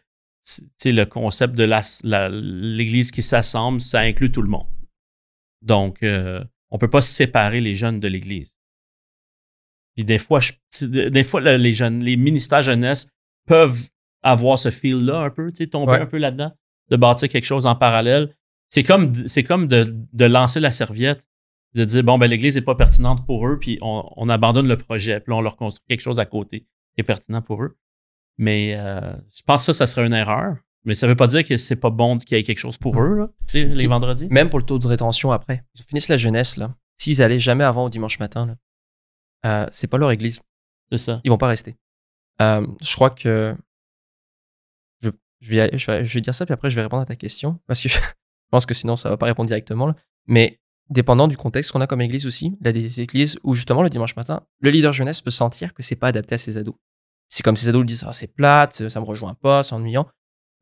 [0.47, 1.65] tu sais, le concept de
[2.77, 4.67] l'église qui s'assemble, ça inclut tout le monde.
[5.63, 8.57] Donc, euh, on peut pas séparer les jeunes de l'église.
[9.95, 13.09] Puis des fois, je- des fois là, les jeunes, les ministères jeunesse
[13.47, 13.89] peuvent
[14.23, 16.01] avoir ce feel-là un peu, tu sais, tomber Ouais.
[16.01, 16.53] un peu là-dedans,
[16.91, 18.35] de bâtir quelque chose en parallèle.
[18.71, 21.25] C'est comme, c'est comme de, de lancer la serviette,
[21.75, 24.77] de dire, bon, ben, l'église n'est pas pertinente pour eux, puis on, on abandonne le
[24.77, 27.77] projet, puis on leur construit quelque chose à côté qui est pertinent pour eux.
[28.39, 30.57] Mais euh, je pense que ça, ça serait une erreur.
[30.85, 33.01] Mais ça veut pas dire que c'est pas bon qu'il y ait quelque chose pour
[33.01, 34.29] eux, là, tu sais, les vendredis.
[34.31, 35.65] Même pour le taux de rétention après.
[35.75, 36.75] Ils finissent la jeunesse, là.
[36.97, 38.57] S'ils allaient jamais avant au dimanche matin, là,
[39.47, 40.43] euh, c'est pas leur église.
[40.93, 41.21] C'est ça.
[41.25, 41.77] Ils vont pas rester.
[42.43, 43.57] Euh, je crois que.
[45.01, 45.09] Je,
[45.41, 47.07] je, vais, aller- je, vais, je vais dire ça, puis après, je vais répondre à
[47.07, 47.59] ta question.
[47.67, 47.99] Parce que je
[48.51, 49.87] pense que sinon, ça va pas répondre directement.
[49.87, 49.97] là.
[50.27, 53.83] Mais dépendant du contexte qu'on a comme église aussi, il y des églises où, justement,
[53.83, 56.75] le dimanche matin, le leader jeunesse peut sentir que c'est pas adapté à ses ados.
[57.29, 60.07] C'est comme ses ados lui disent Ah, c'est plate, ça me rejoint pas, c'est ennuyant.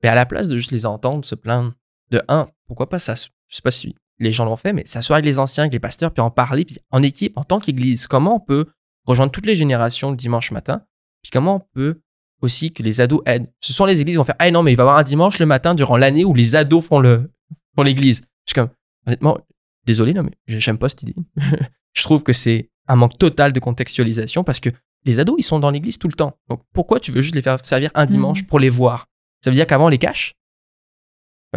[0.03, 1.73] Mais à la place de juste les entendre se plaindre,
[2.11, 5.17] de un, pourquoi pas ça, je sais pas si les gens l'ont fait, mais s'asseoir
[5.17, 8.07] avec les anciens, avec les pasteurs, puis en parler, puis en équipe, en tant qu'église,
[8.07, 8.67] comment on peut
[9.05, 10.85] rejoindre toutes les générations le dimanche matin,
[11.23, 12.01] puis comment on peut
[12.41, 13.51] aussi que les ados aident?
[13.61, 15.03] Ce sont les églises qui vont faire Ah non, mais il va y avoir un
[15.03, 17.31] dimanche le matin durant l'année où les ados font le
[17.75, 18.23] font l'église.
[18.47, 18.71] Je suis comme,
[19.07, 19.39] honnêtement,
[19.85, 21.15] désolé, non, mais j'aime pas cette idée.
[21.95, 24.71] je trouve que c'est un manque total de contextualisation parce que
[25.05, 26.37] les ados, ils sont dans l'église tout le temps.
[26.49, 29.07] Donc pourquoi tu veux juste les faire servir un dimanche pour les voir?
[29.45, 30.35] Ça veut dire qu'avant, on les cache?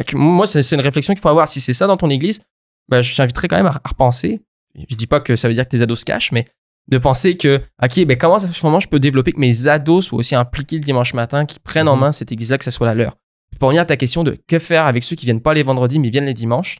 [0.05, 1.47] Que Moi, c'est une réflexion qu'il faut avoir.
[1.47, 2.41] Si c'est ça dans ton église,
[2.89, 4.41] bah, je t'inviterais quand même à, à repenser.
[4.89, 6.45] Je dis pas que ça veut dire que tes ados se cachent, mais
[6.87, 10.19] de penser que, ok, ben comment, ça, comment je peux développer que mes ados soient
[10.19, 12.01] aussi impliqués le dimanche matin, qu'ils prennent en Mhm.
[12.01, 13.15] main cette église-là, que ça soit la leur?
[13.59, 15.97] Pour revenir à ta question de que faire avec ceux qui viennent pas les vendredis,
[15.97, 16.77] mais viennent les dimanches,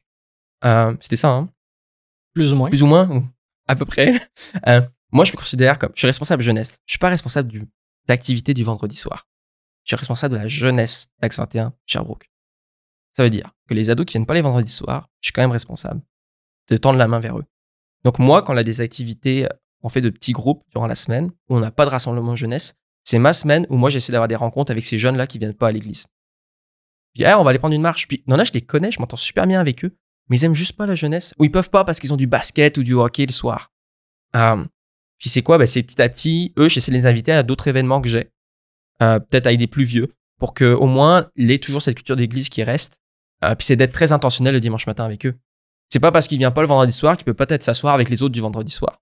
[0.64, 1.50] euh, c'était ça, hein
[2.34, 2.70] Plus ou moins.
[2.70, 3.28] plus ou moins, ou
[3.68, 4.14] à peu près.
[4.68, 6.80] Euh, moi, je me considère comme, je suis responsable jeunesse.
[6.86, 7.64] Je suis pas responsable du,
[8.08, 9.28] d'activité du vendredi soir.
[9.84, 12.30] Je suis responsable de la jeunesse d'Axe 21, Sherbrooke.
[13.14, 15.42] Ça veut dire que les ados qui viennent pas les vendredis soirs, je suis quand
[15.42, 16.02] même responsable
[16.70, 17.46] de tendre la main vers eux.
[18.04, 19.48] Donc moi, quand on a des activités,
[19.84, 22.76] on fait de petits groupes durant la semaine, où on n'a pas de rassemblement jeunesse,
[23.04, 25.68] c'est ma semaine où moi j'essaie d'avoir des rencontres avec ces jeunes-là qui viennent pas
[25.68, 26.08] à l'église.
[27.14, 28.08] Je dis, ah, on va aller prendre une marche.
[28.08, 29.96] Puis, non, là, je les connais, je m'entends super bien avec eux,
[30.30, 31.34] mais ils aiment juste pas la jeunesse.
[31.40, 33.72] Ou ils peuvent pas parce qu'ils ont du basket ou du hockey le soir.
[34.36, 34.64] Euh,
[35.20, 35.58] puis c'est quoi?
[35.58, 38.30] Ben, c'est petit à petit, eux, j'essaie de les inviter à d'autres événements que j'ai.
[39.02, 42.16] Euh, peut-être avec des plus vieux, pour que au moins, il ait toujours cette culture
[42.16, 43.02] d'église qui reste.
[43.44, 45.36] Euh, puis c'est d'être très intentionnel le dimanche matin avec eux.
[45.90, 48.24] C'est pas parce qu'il vient pas le vendredi soir qu'il peut peut-être s'asseoir avec les
[48.24, 49.02] autres du vendredi soir.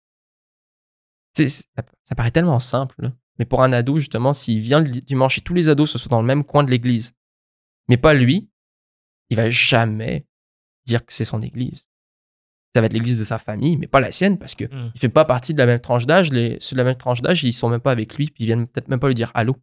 [1.36, 2.96] Ça, ça paraît tellement simple.
[3.00, 3.12] là.
[3.40, 6.10] Mais pour un ado, justement, s'il vient le dimanche et tous les ados se sont
[6.10, 7.14] dans le même coin de l'église,
[7.88, 8.50] mais pas lui,
[9.30, 10.28] il va jamais
[10.86, 11.88] dire que c'est son église.
[12.76, 14.92] Ça va être l'église de sa famille, mais pas la sienne, parce que Mm.
[14.96, 16.32] il fait pas partie de la même tranche d'âge.
[16.32, 18.48] Les, ceux de la même tranche d'âge, ils sont même pas avec lui, puis ils
[18.48, 19.56] viennent peut-être même pas lui dire allô.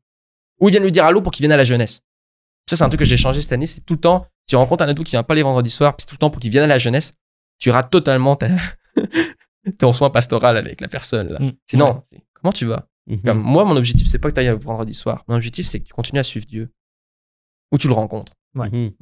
[0.60, 2.02] Ou ils viennent lui dire allô pour qu'il vienne à la jeunesse.
[2.68, 3.66] Ça, c'est un truc que j'ai changé cette année.
[3.66, 5.96] C'est tout le temps, si tu rencontres un ado qui vient pas les vendredis soirs,
[5.96, 7.14] puis c'est tout le temps pour qu'il vienne à la jeunesse,
[7.58, 8.48] tu rates totalement ta,
[9.78, 11.30] ton soin pastoral avec la personne.
[11.32, 11.40] Là.
[11.40, 11.52] Mm.
[11.66, 12.86] Sinon, c'est, comment tu vas?
[13.06, 13.22] Mhm.
[13.22, 15.24] Comme, Moi, mon objectif, c'est pas que tu ailles vendredi soir.
[15.26, 16.70] Mon objectif, c'est que tu continues à suivre Dieu.
[17.72, 18.34] Ou tu le rencontres.
[18.54, 18.92] Mhm.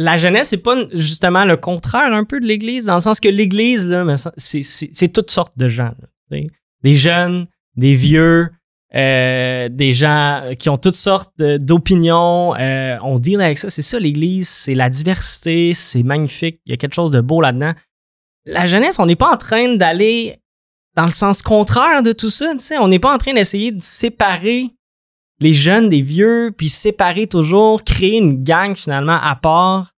[0.00, 3.28] La jeunesse, c'est pas justement le contraire un peu de l'Église, dans le sens que
[3.28, 3.94] l'Église,
[4.38, 5.92] c'est, toutes sortes de gens.
[6.30, 8.48] des jeunes, des vieux,
[8.94, 12.54] euh, des gens qui ont toutes sortes d'opinions.
[12.56, 13.68] euh, on deal avec ça.
[13.68, 14.48] C'est ça, l'Église.
[14.48, 15.74] C'est la diversité.
[15.74, 16.60] C'est magnifique.
[16.64, 17.72] Il y a quelque chose de beau là-dedans.
[18.46, 20.36] La jeunesse, on n'est pas en train d'aller
[20.96, 22.54] dans le sens contraire de tout ça.
[22.80, 24.70] On n'est pas en train d'essayer de séparer
[25.40, 29.92] les jeunes des vieux, puis séparer toujours, créer une gang finalement à part.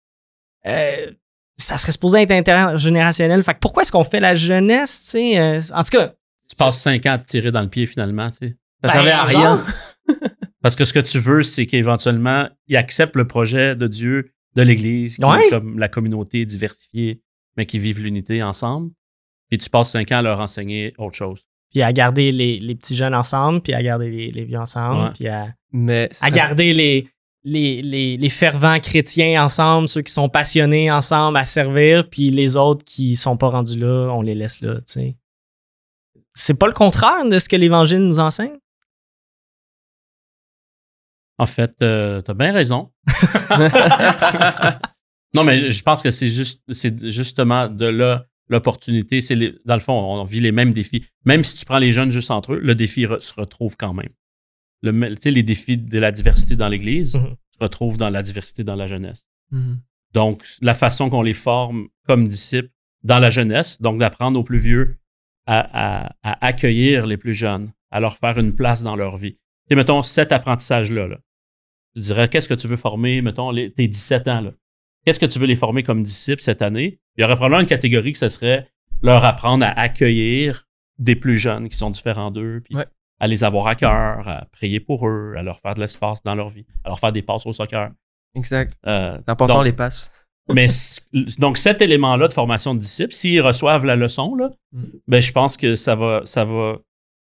[0.66, 1.10] Euh,
[1.56, 3.42] ça serait supposé être intergénérationnel.
[3.42, 5.38] Fait que pourquoi est-ce qu'on fait la jeunesse, tu sais?
[5.38, 6.14] euh, en tout cas,
[6.48, 8.56] Tu passes cinq ans à te tirer dans le pied finalement, tu sais.
[8.82, 9.64] Ça Ben, servait à rien.
[10.62, 14.62] Parce que ce que tu veux, c'est qu'éventuellement, ils acceptent le projet de Dieu, de
[14.62, 15.46] l'Église, qui Ouais.
[15.46, 17.22] est comme la communauté diversifiée,
[17.56, 18.90] mais qui vivent l'unité ensemble.
[19.50, 21.44] Et tu passes cinq ans à leur enseigner autre chose.
[21.70, 25.04] Puis à garder les, les petits jeunes ensemble, puis à garder les, les vieux ensemble,
[25.04, 25.10] Ouais.
[25.14, 27.08] puis à, Mais à garder les,
[27.44, 32.56] les, les, les fervents chrétiens ensemble, ceux qui sont passionnés ensemble à servir, puis les
[32.56, 35.16] autres qui sont pas rendus là, on les laisse là, tu sais.
[36.34, 38.56] C'est pas le contraire de ce que l'Évangile nous enseigne?
[41.38, 42.90] En fait, euh, t'as bien raison.
[45.34, 49.20] non, mais je pense que c'est juste, c'est justement de là l'opportunité.
[49.22, 51.04] C'est les- dans le fond, on vit les mêmes défis.
[51.24, 53.94] Même si tu prends les jeunes juste entre eux, le défi re- se retrouve quand
[53.94, 54.10] même.
[54.82, 57.36] Le, me- tu sais, les défis de la diversité dans l'Église Mhm.
[57.54, 59.26] se retrouvent dans la diversité dans la jeunesse.
[59.50, 59.80] Mhm.
[60.12, 62.70] Donc, la façon qu'on les forme comme disciples
[63.04, 64.96] dans la jeunesse, donc d'apprendre aux plus vieux
[65.46, 69.32] à, à- à accueillir les plus jeunes, à leur faire une place dans leur vie.
[69.34, 69.38] Tu
[69.70, 71.18] sais, mettons, cet apprentissage-là, là.
[71.94, 74.52] tu dirais, qu'est-ce que tu veux former, mettons, les, tes 17 ans, là?
[75.04, 77.00] Qu'est-ce que tu veux les former comme disciples cette année?
[77.16, 78.68] Il y aurait probablement une catégorie que ce serait
[79.02, 80.66] leur apprendre à accueillir
[80.98, 82.84] des plus jeunes qui sont différents d'eux, puis Ouais.
[83.18, 86.34] à les avoir à cœur, à prier pour eux, à leur faire de l'espace dans
[86.34, 87.90] leur vie, à leur faire des passes au soccer.
[88.34, 88.74] Exact.
[88.86, 90.12] Euh, C'est important donc- les passes.
[90.52, 90.66] mais
[91.38, 94.82] donc cet élément-là de formation de disciples, s'ils reçoivent la leçon, là, Mm.
[95.08, 96.78] ben, je pense que ça va, ça va,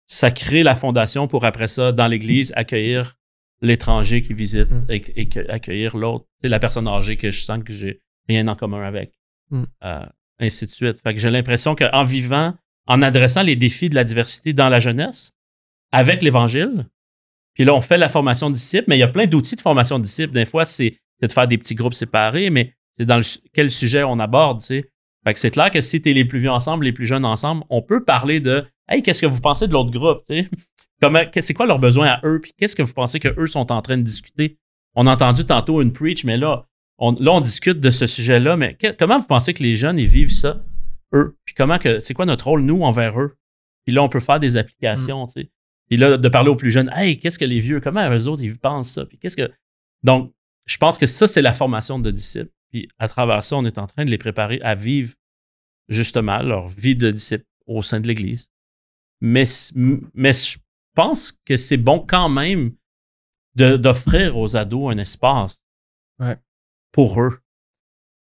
[0.07, 3.15] ça crée la fondation pour après ça, dans l'Église, accueillir
[3.62, 4.86] l'étranger qui visite Mm.
[4.89, 8.47] et, et que- accueillir l'autre, c'est la personne âgée que je sens que j'ai rien
[8.47, 9.12] en commun avec,
[9.52, 9.63] Mm.
[9.84, 10.06] Euh,
[10.39, 11.02] ainsi de suite.
[11.02, 12.56] Fait que j'ai l'impression qu'en vivant,
[12.88, 15.34] en adressant les défis de la diversité dans la jeunesse,
[15.91, 16.88] avec l'Évangile,
[17.54, 19.62] puis là, on fait la formation de disciples, mais il y a plein d'outils de
[19.62, 20.34] formation de disciples.
[20.34, 24.04] Des fois, c'est de faire des petits groupes séparés, mais c'est dans le quel sujet
[24.04, 24.89] on aborde, tu sais.
[25.23, 27.63] Fait que c'est clair que si t'es les plus vieux ensemble, les plus jeunes ensemble,
[27.69, 30.23] on peut parler de Hey, qu'est-ce que vous pensez de l'autre groupe,
[31.41, 33.97] c'est quoi leurs besoins à eux, puis qu'est-ce que vous pensez qu'eux sont en train
[33.97, 34.57] de discuter?
[34.95, 36.65] On a entendu tantôt une preach, mais là,
[36.97, 40.07] on, là, on discute de ce sujet-là, mais comment vous pensez que les jeunes, ils
[40.07, 40.62] vivent ça,
[41.13, 41.38] eux?
[41.45, 43.38] Puis comment que, c'est quoi notre rôle, nous, envers eux?
[43.86, 45.49] Puis là, on peut faire des applications, sais.
[45.88, 48.43] Puis là, de parler aux plus jeunes, hey, qu'est-ce que les vieux, comment eux autres,
[48.43, 49.05] ils pensent ça?
[49.05, 49.49] Puis qu'est-ce que.
[50.03, 50.34] Donc,
[50.65, 52.51] je pense que ça, c'est la formation de disciples.
[52.71, 55.13] Puis à travers ça, on est en train de les préparer à vivre
[55.89, 58.49] justement leur vie de disciples au sein de l'Église.
[59.19, 59.43] Mais,
[60.13, 60.57] mais je
[60.95, 62.73] pense que c'est bon quand même
[63.55, 65.63] de- d'offrir aux ados un espace
[66.19, 66.38] Ouais.
[66.91, 67.39] pour eux.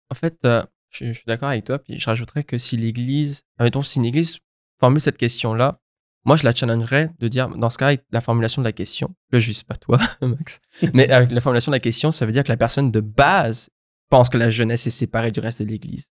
[0.09, 3.43] En fait, euh, je, je suis d'accord avec toi, puis je rajouterais que si l'Église,
[3.57, 4.39] admettons, si une Église
[4.79, 5.79] formule cette question-là,
[6.25, 9.39] moi je la challengerais de dire, dans ce cas, la formulation de la question, là
[9.39, 10.59] je vise pas toi, Max,
[10.93, 13.69] mais euh, la formulation de la question, ça veut dire que la personne de base
[14.13, 16.11] pense que la jeunesse est séparée du reste de l'Église.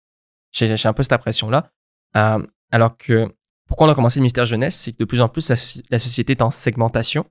[0.51, 1.71] J'ai un peu cette impression-là.
[2.15, 3.33] Euh, alors que,
[3.67, 5.83] pourquoi on a commencé le ministère jeunesse, c'est que de plus en plus, la, soci-
[5.89, 7.25] la société est en segmentation.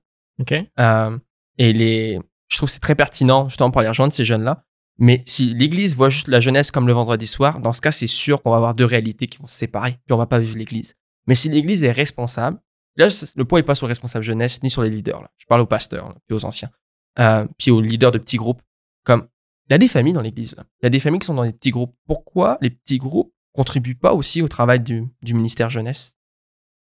[0.77, 1.17] Euh,
[1.57, 4.65] et les, je trouve que c'est très pertinent justement pour aller rejoindre ces jeunes-là.
[4.99, 8.07] Mais si l'Église voit juste la jeunesse comme le vendredi soir, dans ce cas, c'est
[8.07, 10.57] sûr qu'on va avoir deux réalités qui vont se séparer, puis on va pas vivre
[10.57, 10.95] l'Église.
[11.27, 12.59] Mais si l'Église est responsable,
[12.97, 15.21] là, le poids n'est pas sur le responsable jeunesse ni sur les leaders.
[15.21, 15.31] Là.
[15.37, 16.71] Je parle aux pasteurs, là, puis aux anciens,
[17.19, 18.61] euh, puis aux leaders de petits groupes.
[19.05, 19.27] Comme
[19.69, 20.55] il y a des familles dans l'Église.
[20.81, 21.95] Il y a des familles qui sont dans des petits groupes.
[22.05, 26.17] Pourquoi les petits groupes contribuent pas aussi au travail du, ministère jeunesse?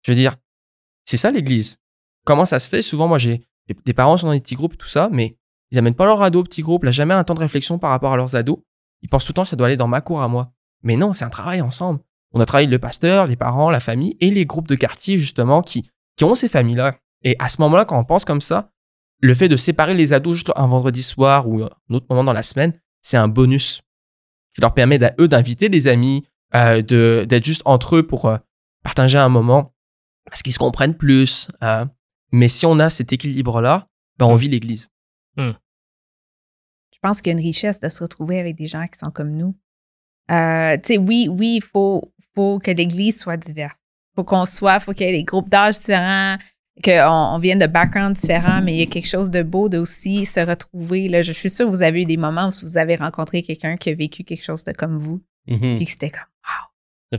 [0.02, 0.36] Je veux dire,
[1.04, 1.78] c'est ça l'Église.
[2.24, 2.82] Comment ça se fait?
[2.82, 3.42] Souvent, moi, j'ai
[3.84, 5.38] des- parents sont dans des petits groupes, tout ça, mais
[5.70, 6.84] ils amènent pas leurs ados au petit groupe.
[6.84, 8.58] Là, jamais un temps de réflexion par rapport à leurs ados.
[9.02, 10.52] Ils pensent tout le temps que ça doit aller dans ma cour à moi.
[10.82, 12.00] Mais non, c'est un travail ensemble.
[12.32, 15.62] On a travaillé le pasteur, les parents, la famille et les groupes de quartier, justement,
[15.62, 16.98] qui, qui ont ces familles-là.
[17.22, 18.70] Et à ce moment-là, quand on pense comme ça,
[19.20, 22.32] le fait de séparer les ados juste un vendredi soir ou un autre moment dans
[22.32, 23.80] la semaine, c'est un bonus
[24.54, 28.26] qui leur permet à eux d'inviter des amis, euh, de- d'être juste entre eux pour
[28.26, 28.36] euh,
[28.82, 29.74] partager un moment
[30.24, 31.48] parce qu'ils se comprennent plus.
[31.62, 31.84] euh.
[32.32, 34.88] mais si on a cet équilibre-là, ben on vit l'Église.
[36.92, 39.10] Je pense qu'il y a une richesse de se retrouver avec des gens qui sont
[39.12, 39.54] comme nous.
[40.30, 43.76] Euh, tu sais, oui, oui, il faut, faut que l'Église soit diverse.
[44.12, 46.36] Il faut qu'on soit, il faut qu'il y ait des groupes d'âge différents.
[46.84, 49.78] Qu'on on vient de backgrounds différents, mais il y a quelque chose de beau de
[49.78, 51.08] aussi se retrouver.
[51.08, 53.76] Là, je suis sûre que vous avez eu des moments où vous avez rencontré quelqu'un
[53.76, 55.76] qui a vécu quelque chose de comme vous, Mhm.
[55.76, 56.22] puis c'était comme,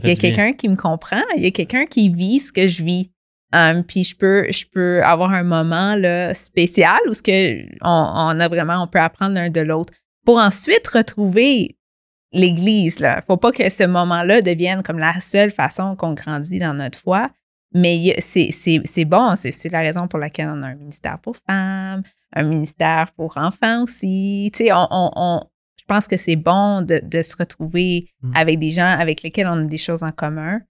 [0.04, 2.66] il y a quelqu'un qui me comprend, il y a quelqu'un qui vit ce que
[2.68, 3.10] je vis.
[3.52, 8.12] Um, puis je peux, je peux avoir un moment là, spécial où ce que on,
[8.14, 9.92] on a vraiment, on peut apprendre l'un de l'autre
[10.24, 11.76] pour ensuite retrouver
[12.32, 13.00] l'Église.
[13.00, 16.96] Là, faut pas que ce moment-là devienne comme la seule façon qu'on grandit dans notre
[16.98, 17.28] foi.
[17.72, 22.02] Mais c'est bon, c'est la raison pour laquelle on a un ministère pour femmes,
[22.32, 24.50] un ministère pour enfants aussi.
[24.54, 25.40] Tu sais, on, on, on-
[25.78, 28.32] je pense que c'est bon de, de se retrouver Mm.
[28.36, 30.60] avec des gens avec lesquels on a des choses en commun,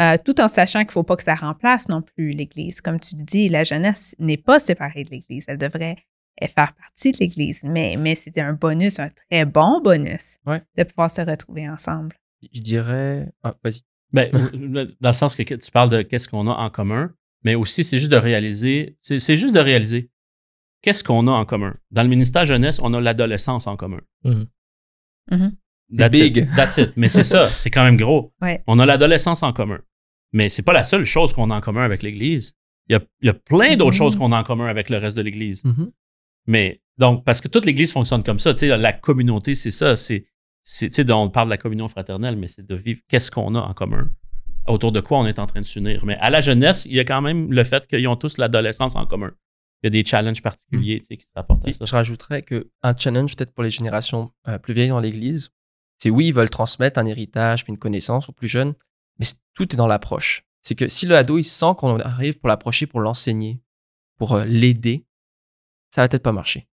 [0.00, 2.80] euh, tout en sachant qu'il ne faut pas que ça remplace non plus l'Église.
[2.80, 5.44] Comme tu le dis, la jeunesse n'est pas séparée de l'Église.
[5.48, 5.96] Elle devrait
[6.54, 10.62] faire partie de l'Église, mais, mais c'était un bonus, un très bon bonus Ouais.
[10.76, 12.14] de pouvoir se retrouver ensemble.
[12.52, 13.28] Je dirais.
[13.42, 13.80] Ah, vas-y.
[14.12, 14.28] Ben,
[15.00, 17.12] dans le sens que tu parles de qu'est-ce qu'on a en commun,
[17.44, 20.10] mais aussi c'est juste de réaliser, c'est c'est juste de réaliser
[20.82, 21.76] qu'est-ce qu'on a en commun.
[21.90, 24.00] Dans le ministère jeunesse, on a l'adolescence en commun.
[24.24, 24.46] Mhm.
[25.30, 25.52] Mhm.
[25.96, 26.36] That's big.
[26.38, 26.92] It, that's it.
[26.96, 28.32] Mais c'est ça, c'est quand même gros.
[28.40, 28.62] Ouais.
[28.66, 29.80] On a l'adolescence en commun.
[30.32, 32.54] Mais c'est pas la seule chose qu'on a en commun avec l'Église.
[32.88, 33.98] Il y a, il y a plein d'autres Mhm.
[33.98, 35.64] choses qu'on a en commun avec le reste de l'Église.
[35.64, 35.90] Mhm.
[36.46, 39.96] Mais donc, parce que toute l'Église fonctionne comme ça, tu sais, la communauté, c'est ça.
[39.96, 40.26] C'est,
[40.70, 43.54] c'est, tu sais, on parle de la communion fraternelle, mais c'est de vivre qu'est-ce qu'on
[43.54, 44.10] a en commun,
[44.66, 46.04] autour de quoi on est en train de s'unir.
[46.04, 48.94] Mais à la jeunesse, il y a quand même le fait qu'ils ont tous l'adolescence
[48.94, 49.32] en commun.
[49.82, 51.86] Il y a des challenges particuliers, sais, qui se rapportent à ça.
[51.86, 55.48] je rajouterais que un challenge peut-être pour les générations euh, plus vieilles dans l'Église,
[55.96, 58.74] c'est oui, ils veulent transmettre un héritage puis une connaissance aux plus jeunes,
[59.18, 60.44] mais tout est dans l'approche.
[60.60, 63.62] C'est que si le ado il sent qu'on arrive pour l'approcher, pour l'enseigner,
[64.18, 65.06] pour euh, l'aider,
[65.88, 66.68] ça va peut-être pas marcher.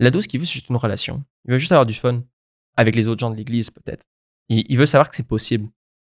[0.00, 1.24] L'ado, ce qu'il veut, c'est juste une relation.
[1.46, 2.22] Il veut juste avoir du fun
[2.78, 4.06] avec les autres gens de l'Église peut-être.
[4.48, 5.68] Il, veut savoir que c'est possible.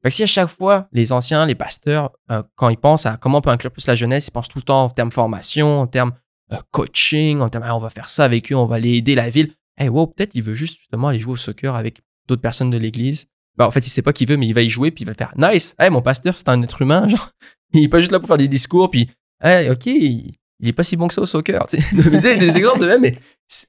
[0.02, 3.16] Fait que si à chaque fois, les anciens, les pasteurs, euh, quand ils pensent à
[3.16, 5.80] comment on peut inclure plus la jeunesse, ils pensent tout le temps en termes formation,
[5.80, 6.12] en termes
[6.52, 9.16] euh, coaching, en termes Ah, on va faire ça avec eux, on va aller aider
[9.16, 9.52] la ville.
[9.80, 12.78] Eh wow, peut-être il veut juste justement aller jouer au soccer avec d'autres personnes de
[12.78, 13.26] l'église.
[13.56, 15.06] Bah, en fait, il sait pas qu'il veut, mais il va y jouer, puis il
[15.06, 15.74] va faire nice.
[15.82, 17.30] Eh, mon pasteur, c'est un être humain, genre.
[17.72, 19.10] Il est pas juste là pour faire des discours, puis
[19.44, 21.66] eh, ok, il, est pas si bon que ça au soccer.
[21.92, 23.16] des, exemples de même, mais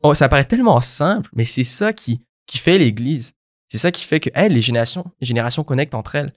[0.04, 2.22] oh, ça paraît tellement simple, mais c'est ça qui,
[2.52, 3.32] qui fait l'église.
[3.70, 6.34] C'est ça qui fait que les générations, les générations connectent entre elles.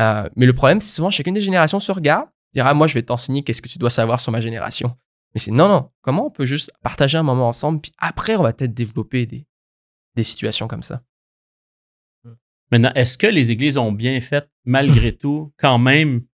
[0.00, 3.02] Euh, mais le problème, c'est souvent chacune des générations se regarde, dira moi je vais
[3.02, 4.96] t'enseigner qu'est-ce que tu dois savoir sur ma génération.
[5.34, 5.90] Mais c'est non, non.
[6.00, 9.46] Comment on peut juste partager un moment ensemble, puis après, on va peut-être développer des,
[10.14, 11.02] des situations comme ça?
[12.72, 16.28] Maintenant, est-ce que les églises ont bien fait, malgré tout, quand même, tu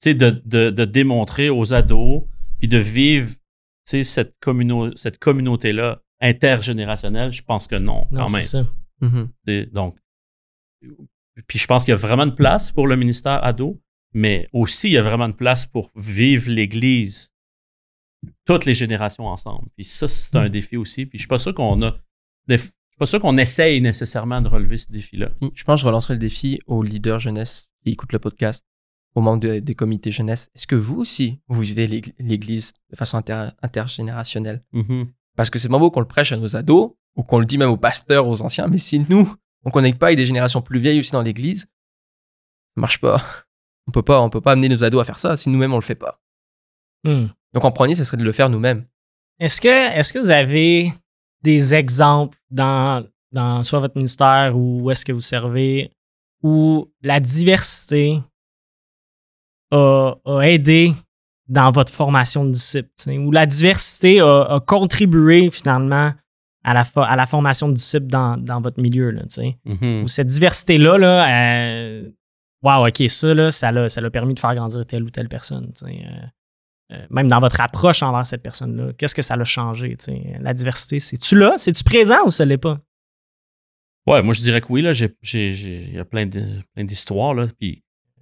[0.00, 2.22] sais, de, de, de démontrer aux ados,
[2.60, 3.40] puis de vivre, tu
[3.84, 6.00] sais, cette, communau- cette communauté-là?
[6.20, 7.32] Intergénérationnelle?
[7.32, 8.42] Je pense que non, Non, quand même.
[8.42, 8.66] c'est ça.
[9.00, 9.28] Mhm.
[9.46, 9.96] C'est- Donc,
[11.46, 13.80] puis je pense qu'il y a vraiment de place pour le ministère ado,
[14.14, 17.32] mais aussi il y a vraiment de place pour vivre l'Église,
[18.44, 19.68] toutes les générations ensemble.
[19.76, 21.06] Puis ça, c'est un défi aussi.
[21.06, 21.96] Puis je suis pas sûr qu'on a,
[22.48, 25.30] je suis pas sûr qu'on essaye nécessairement de relever ce défi-là.
[25.40, 28.64] Puis, Je pense que je relancerai le défi aux leaders jeunesse qui écoutent le podcast,
[29.14, 30.50] aux membres de- des comités jeunesse.
[30.56, 34.64] Est-ce que vous aussi, vous vivez l'ég- l'Église de façon inter- intergénérationnelle?
[34.72, 35.12] Mhm.
[35.38, 37.58] Parce que c'est pas beau qu'on le prêche à nos ados ou qu'on le dit
[37.58, 39.32] même aux pasteurs, aux anciens, mais si nous,
[39.64, 41.60] on connecte pas avec des générations plus vieilles aussi dans l'Église,
[42.74, 43.22] ça marche pas.
[43.86, 45.76] On peut pas, on peut pas amener nos ados à faire ça si nous-mêmes on
[45.76, 46.20] le fait pas.
[47.04, 47.26] Hmm.
[47.54, 48.84] Donc en premier, ce serait de le faire nous-mêmes.
[49.38, 50.92] Est-ce que, est que vous avez
[51.42, 55.92] des exemples dans, dans soit votre ministère ou où est-ce que vous servez
[56.42, 58.20] où la diversité
[59.70, 60.92] a, a aidé
[61.48, 66.12] dans votre formation de disciples, où la diversité a, a contribué finalement
[66.64, 69.22] à la, à la formation de disciples dans, dans votre milieu, là.
[69.64, 70.02] Mhm.
[70.04, 72.10] Où cette diversité-là, là, euh,
[72.62, 75.72] wow, OK, ça, là, ça l'a ça permis de faire grandir telle ou telle personne.
[75.84, 75.96] euh,
[76.92, 79.96] euh, même dans votre approche envers cette personne-là, qu'est-ce que ça l'a changé?
[80.40, 81.54] La diversité, c'est-tu là?
[81.56, 82.80] C'est-tu présent ou ça l'est pas?
[84.06, 87.34] Ouais, moi je dirais que oui, là, il y a plein, d'histoires,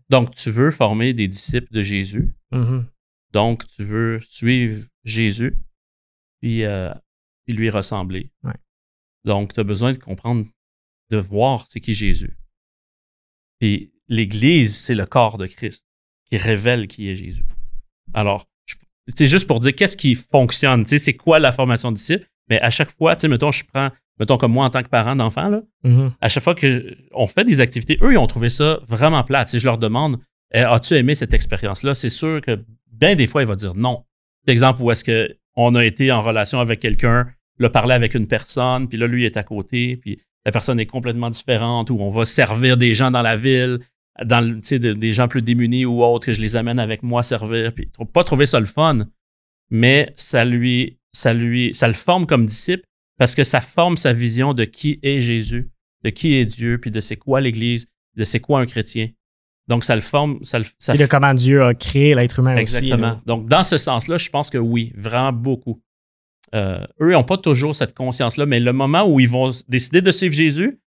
[0.08, 2.34] donc, tu veux former des disciples de Jésus?
[2.52, 2.86] Mhm.
[3.36, 5.58] Donc, tu veux suivre Jésus,
[6.40, 6.90] puis, euh,
[7.44, 8.30] puis lui ressembler.
[8.44, 8.54] Ouais.
[9.24, 10.46] Donc, tu as besoin de comprendre,
[11.10, 12.34] de voir c'est qui Jésus.
[13.60, 15.84] Puis l'Église, c'est le corps de Christ
[16.30, 17.44] qui révèle qui est Jésus.
[18.14, 18.46] Alors,
[19.14, 22.26] c'est juste pour dire qu'est-ce qui fonctionne, tu sais, c'est quoi la formation de disciple.
[22.48, 24.88] Mais à chaque fois, tu sais, mettons, je prends, mettons comme moi en tant que
[24.88, 26.14] parent d'enfant, là, Mhm.
[26.22, 29.22] à chaque fois que je- on fait des activités, eux, ils ont trouvé ça vraiment
[29.24, 29.48] plate.
[29.48, 30.20] Si je leur demande,
[30.52, 31.94] as-tu aimé cette expérience-là?
[31.94, 34.04] C'est sûr que bien des fois, il va dire non.
[34.46, 37.28] Exemple où est-ce que on a été en relation avec quelqu'un,
[37.58, 40.86] le parler avec une personne, puis là, lui est à côté, puis la personne est
[40.86, 43.80] complètement différente, ou on va servir des gens dans la ville,
[44.22, 48.24] des gens plus démunis ou autres, que je les amène avec moi servir, puis pas
[48.24, 49.06] trouver ça le fun.
[49.70, 52.84] mais ça lui, ça lui, ça le forme comme disciple
[53.18, 55.70] parce que ça forme sa vision de qui est Jésus,
[56.04, 59.08] de qui est Dieu, puis de c'est quoi l'Église, de c'est quoi un chrétien.
[59.68, 62.54] Donc, ça le forme, ça le, ça Et de comment Dieu a créé l'être humain
[62.62, 62.76] aussi.
[62.76, 63.18] Exactement.
[63.26, 65.82] Donc, dans ce sens-là, je pense que oui, vraiment beaucoup.
[66.54, 70.12] Euh, eux n'ont pas toujours cette conscience-là, mais le moment où ils vont décider de
[70.12, 70.80] suivre Jésus,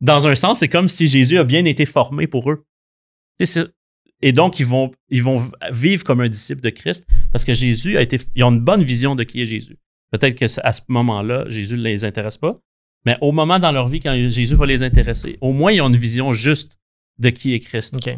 [0.00, 2.64] dans un sens, c'est comme si Jésus a bien été formé pour eux.
[4.20, 7.96] Et donc, ils vont, ils vont vivre comme un disciple de Christ parce que Jésus
[7.96, 8.18] a été.
[8.34, 9.78] Ils ont une bonne vision de qui est Jésus.
[10.10, 12.58] Peut-être que à ce moment-là, Jésus ne les intéresse pas,
[13.06, 15.88] mais au moment dans leur vie, quand Jésus va les intéresser, au moins, ils ont
[15.88, 16.78] une vision juste
[17.18, 17.94] de qui est Christ.
[17.96, 18.16] OK.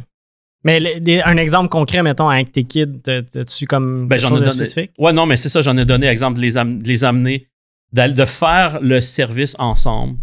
[0.65, 4.45] Mais des- un exemple concret, mettons, avec tes kids, t'as-tu comme Ben, quelque chose ai
[4.45, 4.91] de donné- spécifique?
[4.99, 7.47] Ouais, non, mais c'est ça, j'en ai donné exemple de les, am- de les amener,
[7.95, 10.19] de faire le service ensemble,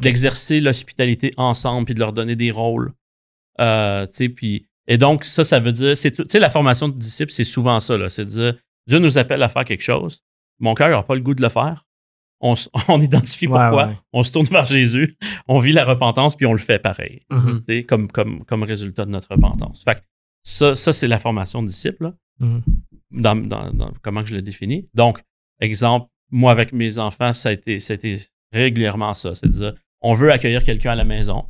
[0.00, 2.92] d'exercer l'hospitalité ensemble, puis de leur donner des rôles.
[3.60, 4.66] Euh, puis.
[4.88, 5.94] Et donc, ça, ça veut dire.
[5.96, 8.08] Tu sais, la formation de disciples, c'est souvent ça, là.
[8.08, 8.54] C'est de dire
[8.88, 10.20] Dieu nous appelle à faire quelque chose.
[10.58, 11.84] Mon cœur n'a pas le goût de le faire.
[12.88, 13.86] On, identifie Ouais, pourquoi.
[13.86, 13.96] ouais.
[14.12, 15.16] On se tourne vers Jésus.
[15.48, 17.62] On vit la repentance, puis on le fait pareil Mhm.
[17.66, 19.84] tu sais, comme, comme, comme résultat de notre repentance.
[19.84, 20.00] Fait que
[20.42, 22.62] ça, ça c'est la formation de disciple, Mhm.
[23.12, 24.88] dans, dans- dans comment que je le définis.
[24.94, 25.20] Donc,
[25.60, 28.18] exemple, moi, avec mes enfants, ça a été, ça a été
[28.52, 29.34] régulièrement ça.
[29.34, 31.44] C'est-à-dire, on veut accueillir quelqu'un à la maison.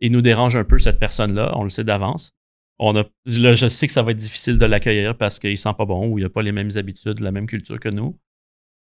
[0.00, 2.32] Il nous dérange un peu, cette personne-là, on le sait d'avance.
[2.80, 5.74] On a, là, je sais que ça va être difficile de l'accueillir parce qu'il sent
[5.78, 8.18] pas bon ou il n'a pas les mêmes habitudes, la même culture que nous.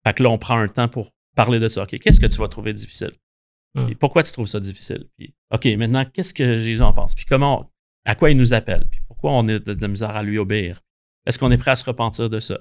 [0.04, 1.84] Fait que là, on prend un temps pour parler de ça.
[1.84, 3.12] OK, qu'est-ce que tu vas trouver difficile?
[3.76, 3.92] Hmm.
[4.00, 5.04] Pourquoi tu trouves ça difficile?
[5.16, 7.14] Puis, OK, maintenant, qu'est-ce que Jésus en pense?
[7.14, 7.70] Puis comment,
[8.04, 8.86] à quoi il nous appelle?
[8.90, 10.80] Puis pourquoi on a de la misère à lui obéir?
[11.26, 12.58] Est-ce qu'on est prêt à se repentir de ça?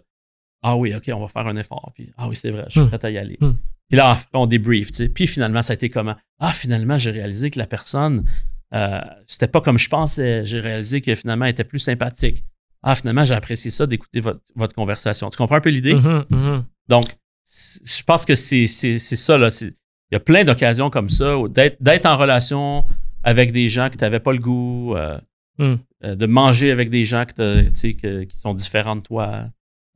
[0.62, 1.92] Ah oui, OK, on va faire un effort.
[1.96, 2.90] Puis, ah oui, c'est vrai, je suis Hmm.
[2.90, 3.38] prêt à y aller.
[3.40, 3.54] Hmm.
[3.88, 5.10] Puis là, on débrief, tu sais.
[5.10, 6.16] Puis finalement, ça a été comment?
[6.40, 8.26] Ah, finalement, j'ai réalisé que la personne,
[8.74, 10.44] euh, c'était pas comme je pensais.
[10.44, 12.44] J'ai réalisé que finalement, elle était plus sympathique.
[12.82, 15.30] Ah, finalement, j'ai apprécié ça d'écouter votre, votre conversation.
[15.30, 15.94] Tu comprends un peu l'idée?
[15.94, 16.66] Mhm, mhm.
[16.90, 17.06] Donc,
[17.46, 19.38] je pense que c'est c'est- c'est ça.
[19.38, 19.50] Là.
[19.62, 19.74] Il
[20.14, 22.86] y a plein d'occasions comme ça d'être d'être en relation
[23.24, 25.20] avec des gens que tu n'avais pas le goût, euh,
[25.58, 25.76] Hmm.
[26.04, 29.02] euh, de manger avec des gens que t'as- tu sais, que- qui sont différents de
[29.02, 29.46] toi.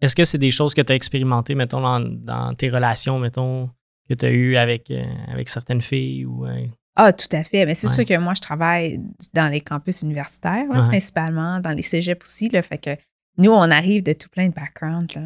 [0.02, 3.70] Est-ce que c'est des choses que tu as expérimentées, mettons, dans, dans tes relations, mettons,
[4.08, 6.46] que tu as eues avec, euh, avec certaines filles ou.
[6.46, 7.66] euh, Ah, tout à fait.
[7.66, 7.94] Mais c'est Ouais.
[7.94, 9.00] sûr que moi, je travaille
[9.34, 10.88] dans les campus universitaires, là, Ouais.
[10.88, 12.50] principalement, dans les cégeps aussi.
[12.50, 12.96] Là, fait que
[13.38, 15.20] nous, on arrive de tout plein de backgrounds.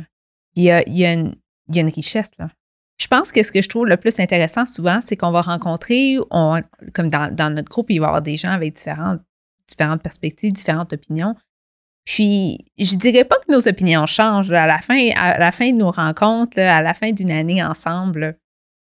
[0.55, 1.36] Il y a, il y a une,
[1.69, 2.32] il y a une richesse.
[2.39, 2.49] Là.
[2.99, 6.17] Je pense que ce que je trouve le plus intéressant souvent, c'est qu'on va rencontrer,
[6.32, 6.62] on-
[6.93, 9.21] comme dans, dans notre groupe, il va y avoir des gens avec différentes,
[9.67, 11.36] différentes perspectives, différentes opinions.
[12.06, 14.52] Puis, je dirais pas que nos opinions changent.
[14.52, 18.38] À la fin, à la fin de nos rencontres, à la fin d'une année ensemble,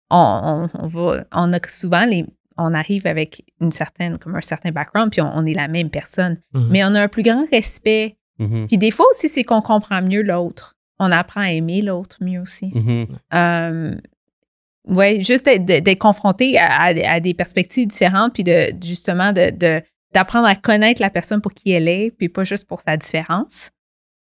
[0.10, 2.26] on, on- on va, on a souvent les,
[2.58, 5.89] on arrive avec une certaine, comme un certain background, puis on, on est la même
[5.89, 6.39] personne.
[6.54, 6.67] mhm.
[6.71, 8.15] Mais on a un plus grand respect.
[8.39, 8.67] Mhm.
[8.67, 10.72] Puis des fois aussi, c'est qu'on comprend mieux l'autre.
[11.03, 12.71] On apprend à aimer l'autre mieux aussi.
[12.73, 13.07] Mhm.
[13.33, 13.95] Euh,
[14.87, 19.51] ouais, juste d'être, d'être confronté à, à- à des perspectives différentes, puis de justement de,
[19.51, 19.81] de-
[20.13, 23.71] d'apprendre à connaître la personne pour qui elle est, puis pas juste pour sa différence.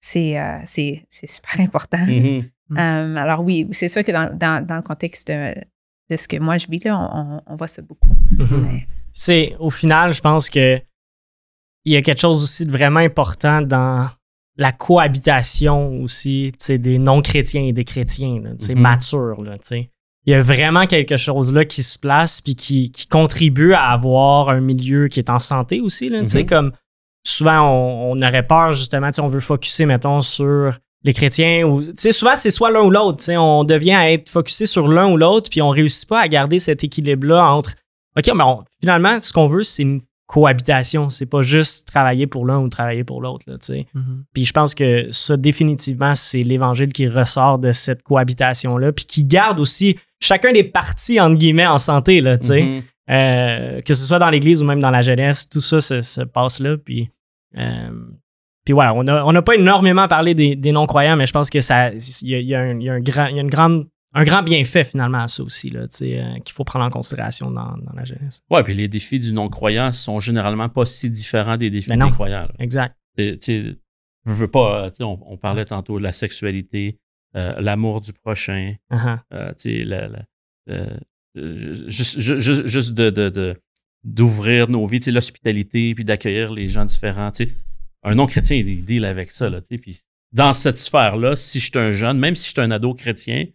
[0.01, 2.05] C'est, euh, c'est, c'est super important.
[2.05, 2.43] Mhm.
[2.71, 5.53] Euh, alors oui, c'est sûr que dans, dans- dans le contexte de,
[6.09, 8.09] de ce que moi je vis là, on, voit ça beaucoup.
[8.31, 8.67] Mhm.
[8.69, 10.79] Mais- c'est au final, je pense que
[11.85, 14.07] il y a quelque chose aussi de vraiment important dans
[14.57, 18.81] la cohabitation aussi, des non-chrétiens et des chrétiens, là, sais, Mhm.
[18.81, 19.89] matures, là, tu sais.
[20.25, 23.91] Il y a vraiment quelque chose là qui se place puis qui, qui contribue à
[23.91, 26.49] avoir un milieu qui est en santé aussi, là, tu sais, Mhm.
[26.49, 26.71] comme
[27.25, 31.91] souvent on, on aurait peur justement, on veut focuser, mettons, sur les chrétiens ou, tu
[31.95, 34.87] sais, souvent c'est soit l'un ou l'autre, tu sais, on devient à être focusé sur
[34.87, 37.71] l'un ou l'autre puis on réussit pas à garder cet équilibre-là entre
[38.17, 41.09] OK, mais on- finalement, ce qu'on veut, c'est une cohabitation.
[41.09, 43.45] C'est pas juste travailler pour l'un ou travailler pour l'autre.
[43.47, 43.57] là.
[43.93, 44.23] Mhm.
[44.33, 49.23] Puis je pense que ça, définitivement, c'est l'évangile qui ressort de cette cohabitation-là, puis qui
[49.23, 52.21] garde aussi chacun des parties, entre guillemets, en santé.
[52.21, 52.37] Là.
[53.09, 56.21] Euh, que ce soit dans l'Église ou même dans la jeunesse, tout ça se, se
[56.21, 56.75] passe là.
[56.77, 57.09] Puis,
[57.57, 57.89] euh,
[58.65, 61.49] puis voilà, on n'a on a pas énormément parlé des, des non-croyants, mais je pense
[61.49, 63.87] que ça il y a, y a y a une grande,
[64.19, 67.77] un grand bienfait finalement à ça aussi, là, euh, qu'il faut prendre en considération dans,
[67.77, 68.41] dans la jeunesse.
[68.49, 72.11] Ouais, puis les défis du non-croyant sont généralement pas si différents des défis Ben des
[72.11, 72.41] croyants.
[72.41, 72.51] là.
[72.59, 72.95] Exact.
[73.17, 76.97] Et, je veux pas, euh, on, on parlait tantôt de la sexualité,
[77.35, 79.53] euh, l'amour du prochain, euh,
[79.85, 80.25] la- la-
[80.69, 80.97] euh,
[81.37, 83.09] euh, juste, ju- ju- juste de,
[84.03, 87.31] d'ouvrir nos vies, l'hospitalité, puis d'accueillir les gens différents.
[88.03, 89.99] Un non-chrétien, il deal avec ça, là, tu sais, puis
[90.31, 93.45] dans cette sphère-là, si je suis un jeune, même si je suis un ado chrétien,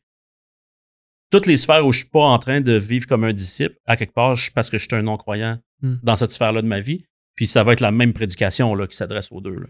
[1.33, 3.97] toutes les sphères où je suis pas en train de vivre comme un disciple, à
[3.97, 5.97] quelque part, je- parce que je suis un non-croyant Hmm.
[6.05, 7.05] dans cette sphère-là de ma vie,
[7.35, 9.57] puis ça va être la même prédication là, qui s'adresse aux deux.
[9.59, 9.67] là.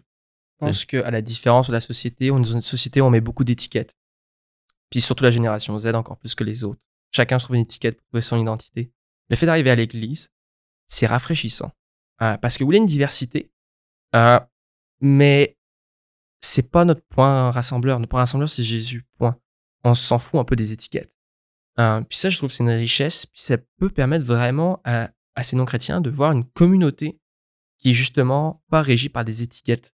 [0.59, 3.21] pense qu'à la différence de la société, on est dans une société où on met
[3.23, 3.97] beaucoup d'étiquettes.
[4.91, 6.81] Puis surtout la génération Z encore plus que les autres.
[7.11, 8.93] Chacun se trouve une étiquette pour trouver son identité.
[9.29, 10.29] Le fait d'arriver à l'église,
[10.87, 11.73] c'est rafraîchissant.
[12.21, 13.51] Euh, parce que vous voulez une diversité,
[14.15, 14.39] euh,
[15.01, 15.57] mais
[16.41, 17.99] c'est pas notre point rassembleur.
[17.99, 19.05] Notre point rassembleur, c'est Jésus.
[19.19, 19.37] Point.
[19.85, 21.12] On s'en fout un peu des étiquettes.
[21.81, 23.27] Euh, puis ça, je trouve que c'est une richesse.
[23.27, 27.19] Puis ça peut permettre vraiment à, à ces non-chrétiens de voir une communauté
[27.79, 29.93] qui est justement pas régie par des étiquettes.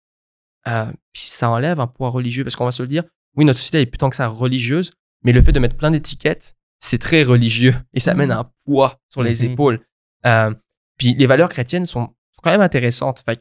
[0.66, 3.04] Euh, puis ça enlève un poids religieux parce qu'on va se le dire,
[3.36, 4.90] oui, notre société est plus tant que ça religieuse,
[5.24, 9.00] mais le fait de mettre plein d'étiquettes, c'est très religieux et ça amène un poids
[9.08, 9.52] sur les Mhm.
[9.52, 9.80] épaules.
[10.26, 10.54] Euh,
[10.98, 13.22] puis les valeurs chrétiennes sont, quand même intéressantes.
[13.24, 13.40] Fait,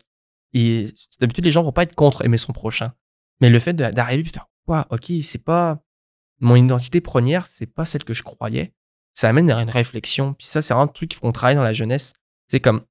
[0.53, 0.85] et
[1.19, 2.93] d'habitude, les gens vont pas être contre aimer son prochain.
[3.41, 5.83] Mais le fait d'arriver et faire, ouais, ok, c'est pas
[6.39, 8.73] mon identité première, c'est pas celle que je croyais.
[9.13, 10.33] Ça amène à une réflexion.
[10.33, 12.13] Puis ça, c'est un truc qu'on travaille dans la jeunesse.
[12.47, 12.81] C'est comme,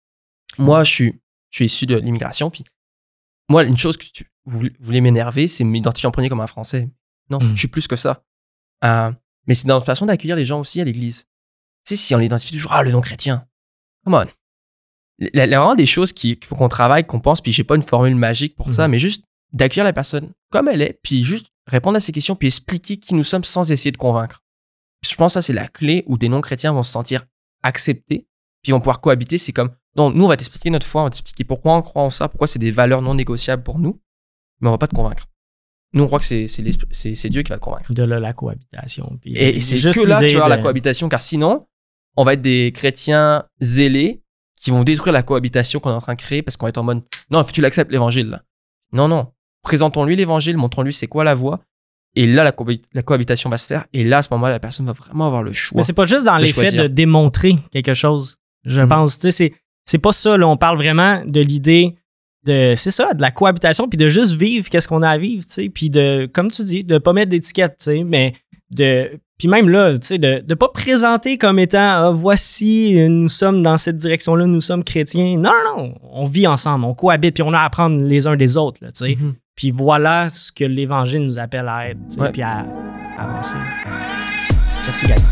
[0.59, 1.20] moi, je suis,
[1.51, 2.51] je suis issu de l'immigration.
[2.51, 2.64] Puis
[3.49, 6.40] moi, une chose que tu, vous, voulez- vous voulez m'énerver, c'est m'identifier en premier comme
[6.40, 6.90] un Français.
[7.30, 7.51] Non, Mm.
[7.55, 8.24] je suis plus que ça.
[8.84, 9.12] Euh,
[9.47, 11.22] mais c'est dans notre façon d'accueillir les gens aussi à l'église.
[11.86, 13.47] Tu sais, si on l'identifie toujours, ah, le non-chrétien.
[14.05, 14.26] Come on.
[15.18, 17.64] Il y a vraiment des choses qui- qu'il faut qu'on travaille, qu'on pense, puis j'ai
[17.64, 18.90] pas une formule magique pour ça, Mhm.
[18.90, 22.48] mais juste d'accueillir la personne comme elle est, puis juste répondre à ses questions, puis
[22.48, 24.40] expliquer qui nous sommes sans essayer de convaincre.
[25.08, 27.26] Je pense que ça, c'est la clé où des non-chrétiens vont se sentir
[27.62, 28.26] acceptés,
[28.62, 29.38] puis vont pouvoir cohabiter.
[29.38, 32.02] C'est comme, non, nous, on va t'expliquer notre foi, on va t'expliquer pourquoi on croit
[32.02, 34.00] en ça, pourquoi c'est des valeurs non négociables pour nous,
[34.60, 35.24] mais on va pas te convaincre.
[35.92, 37.92] Nous, on croit que c'est c'est c'est- c'est Dieu qui va te convaincre.
[37.92, 39.18] De là, la cohabitation.
[39.20, 41.66] Puis, Et c'est juste que là que tu vas la cohabitation, car sinon,
[42.16, 44.22] on va être des chrétiens zélés
[44.56, 46.78] qui vont détruire la cohabitation qu'on est en train de créer parce qu'on va être
[46.78, 48.28] en mode non, tu l'acceptes l'évangile.
[48.28, 48.42] là.
[48.92, 49.32] Non, non.
[49.66, 51.58] Présentons-lui l'évangile, montrons-lui c'est quoi la voie.
[52.14, 53.84] Et là, la, cohabi- la cohabitation va se faire.
[53.92, 55.76] Et là, à ce moment-là, la personne va vraiment avoir le choix.
[55.76, 58.36] Mais c'est pas juste dans l'effet de démontrer quelque chose.
[58.64, 58.88] Je Mhm.
[58.88, 59.52] pense, tu sais,
[59.84, 60.36] c'est, pas ça.
[60.36, 60.46] Là.
[60.46, 61.96] On parle vraiment de l'idée
[62.46, 65.44] de, c'est ça, de la cohabitation, puis de juste vivre qu'est-ce qu'on a à vivre,
[65.44, 68.34] tu sais, puis de, comme tu dis, de pas mettre d'étiquette, tu sais, mais
[68.70, 73.28] de, puis même là, tu sais, de, de pas présenter comme étant, ah, voici, nous
[73.28, 75.36] sommes dans cette direction-là, nous sommes chrétiens.
[75.38, 78.36] Non, non, non, on vit ensemble, on cohabite, puis on a à apprendre les uns
[78.36, 79.16] des autres, tu sais.
[79.20, 79.34] Mhm.
[79.57, 82.30] Puis voilà ce que l'Évangile nous appelle à être, ouais.
[82.30, 82.66] puis à,
[83.16, 83.57] à avancer.
[84.84, 85.24] Merci, guys.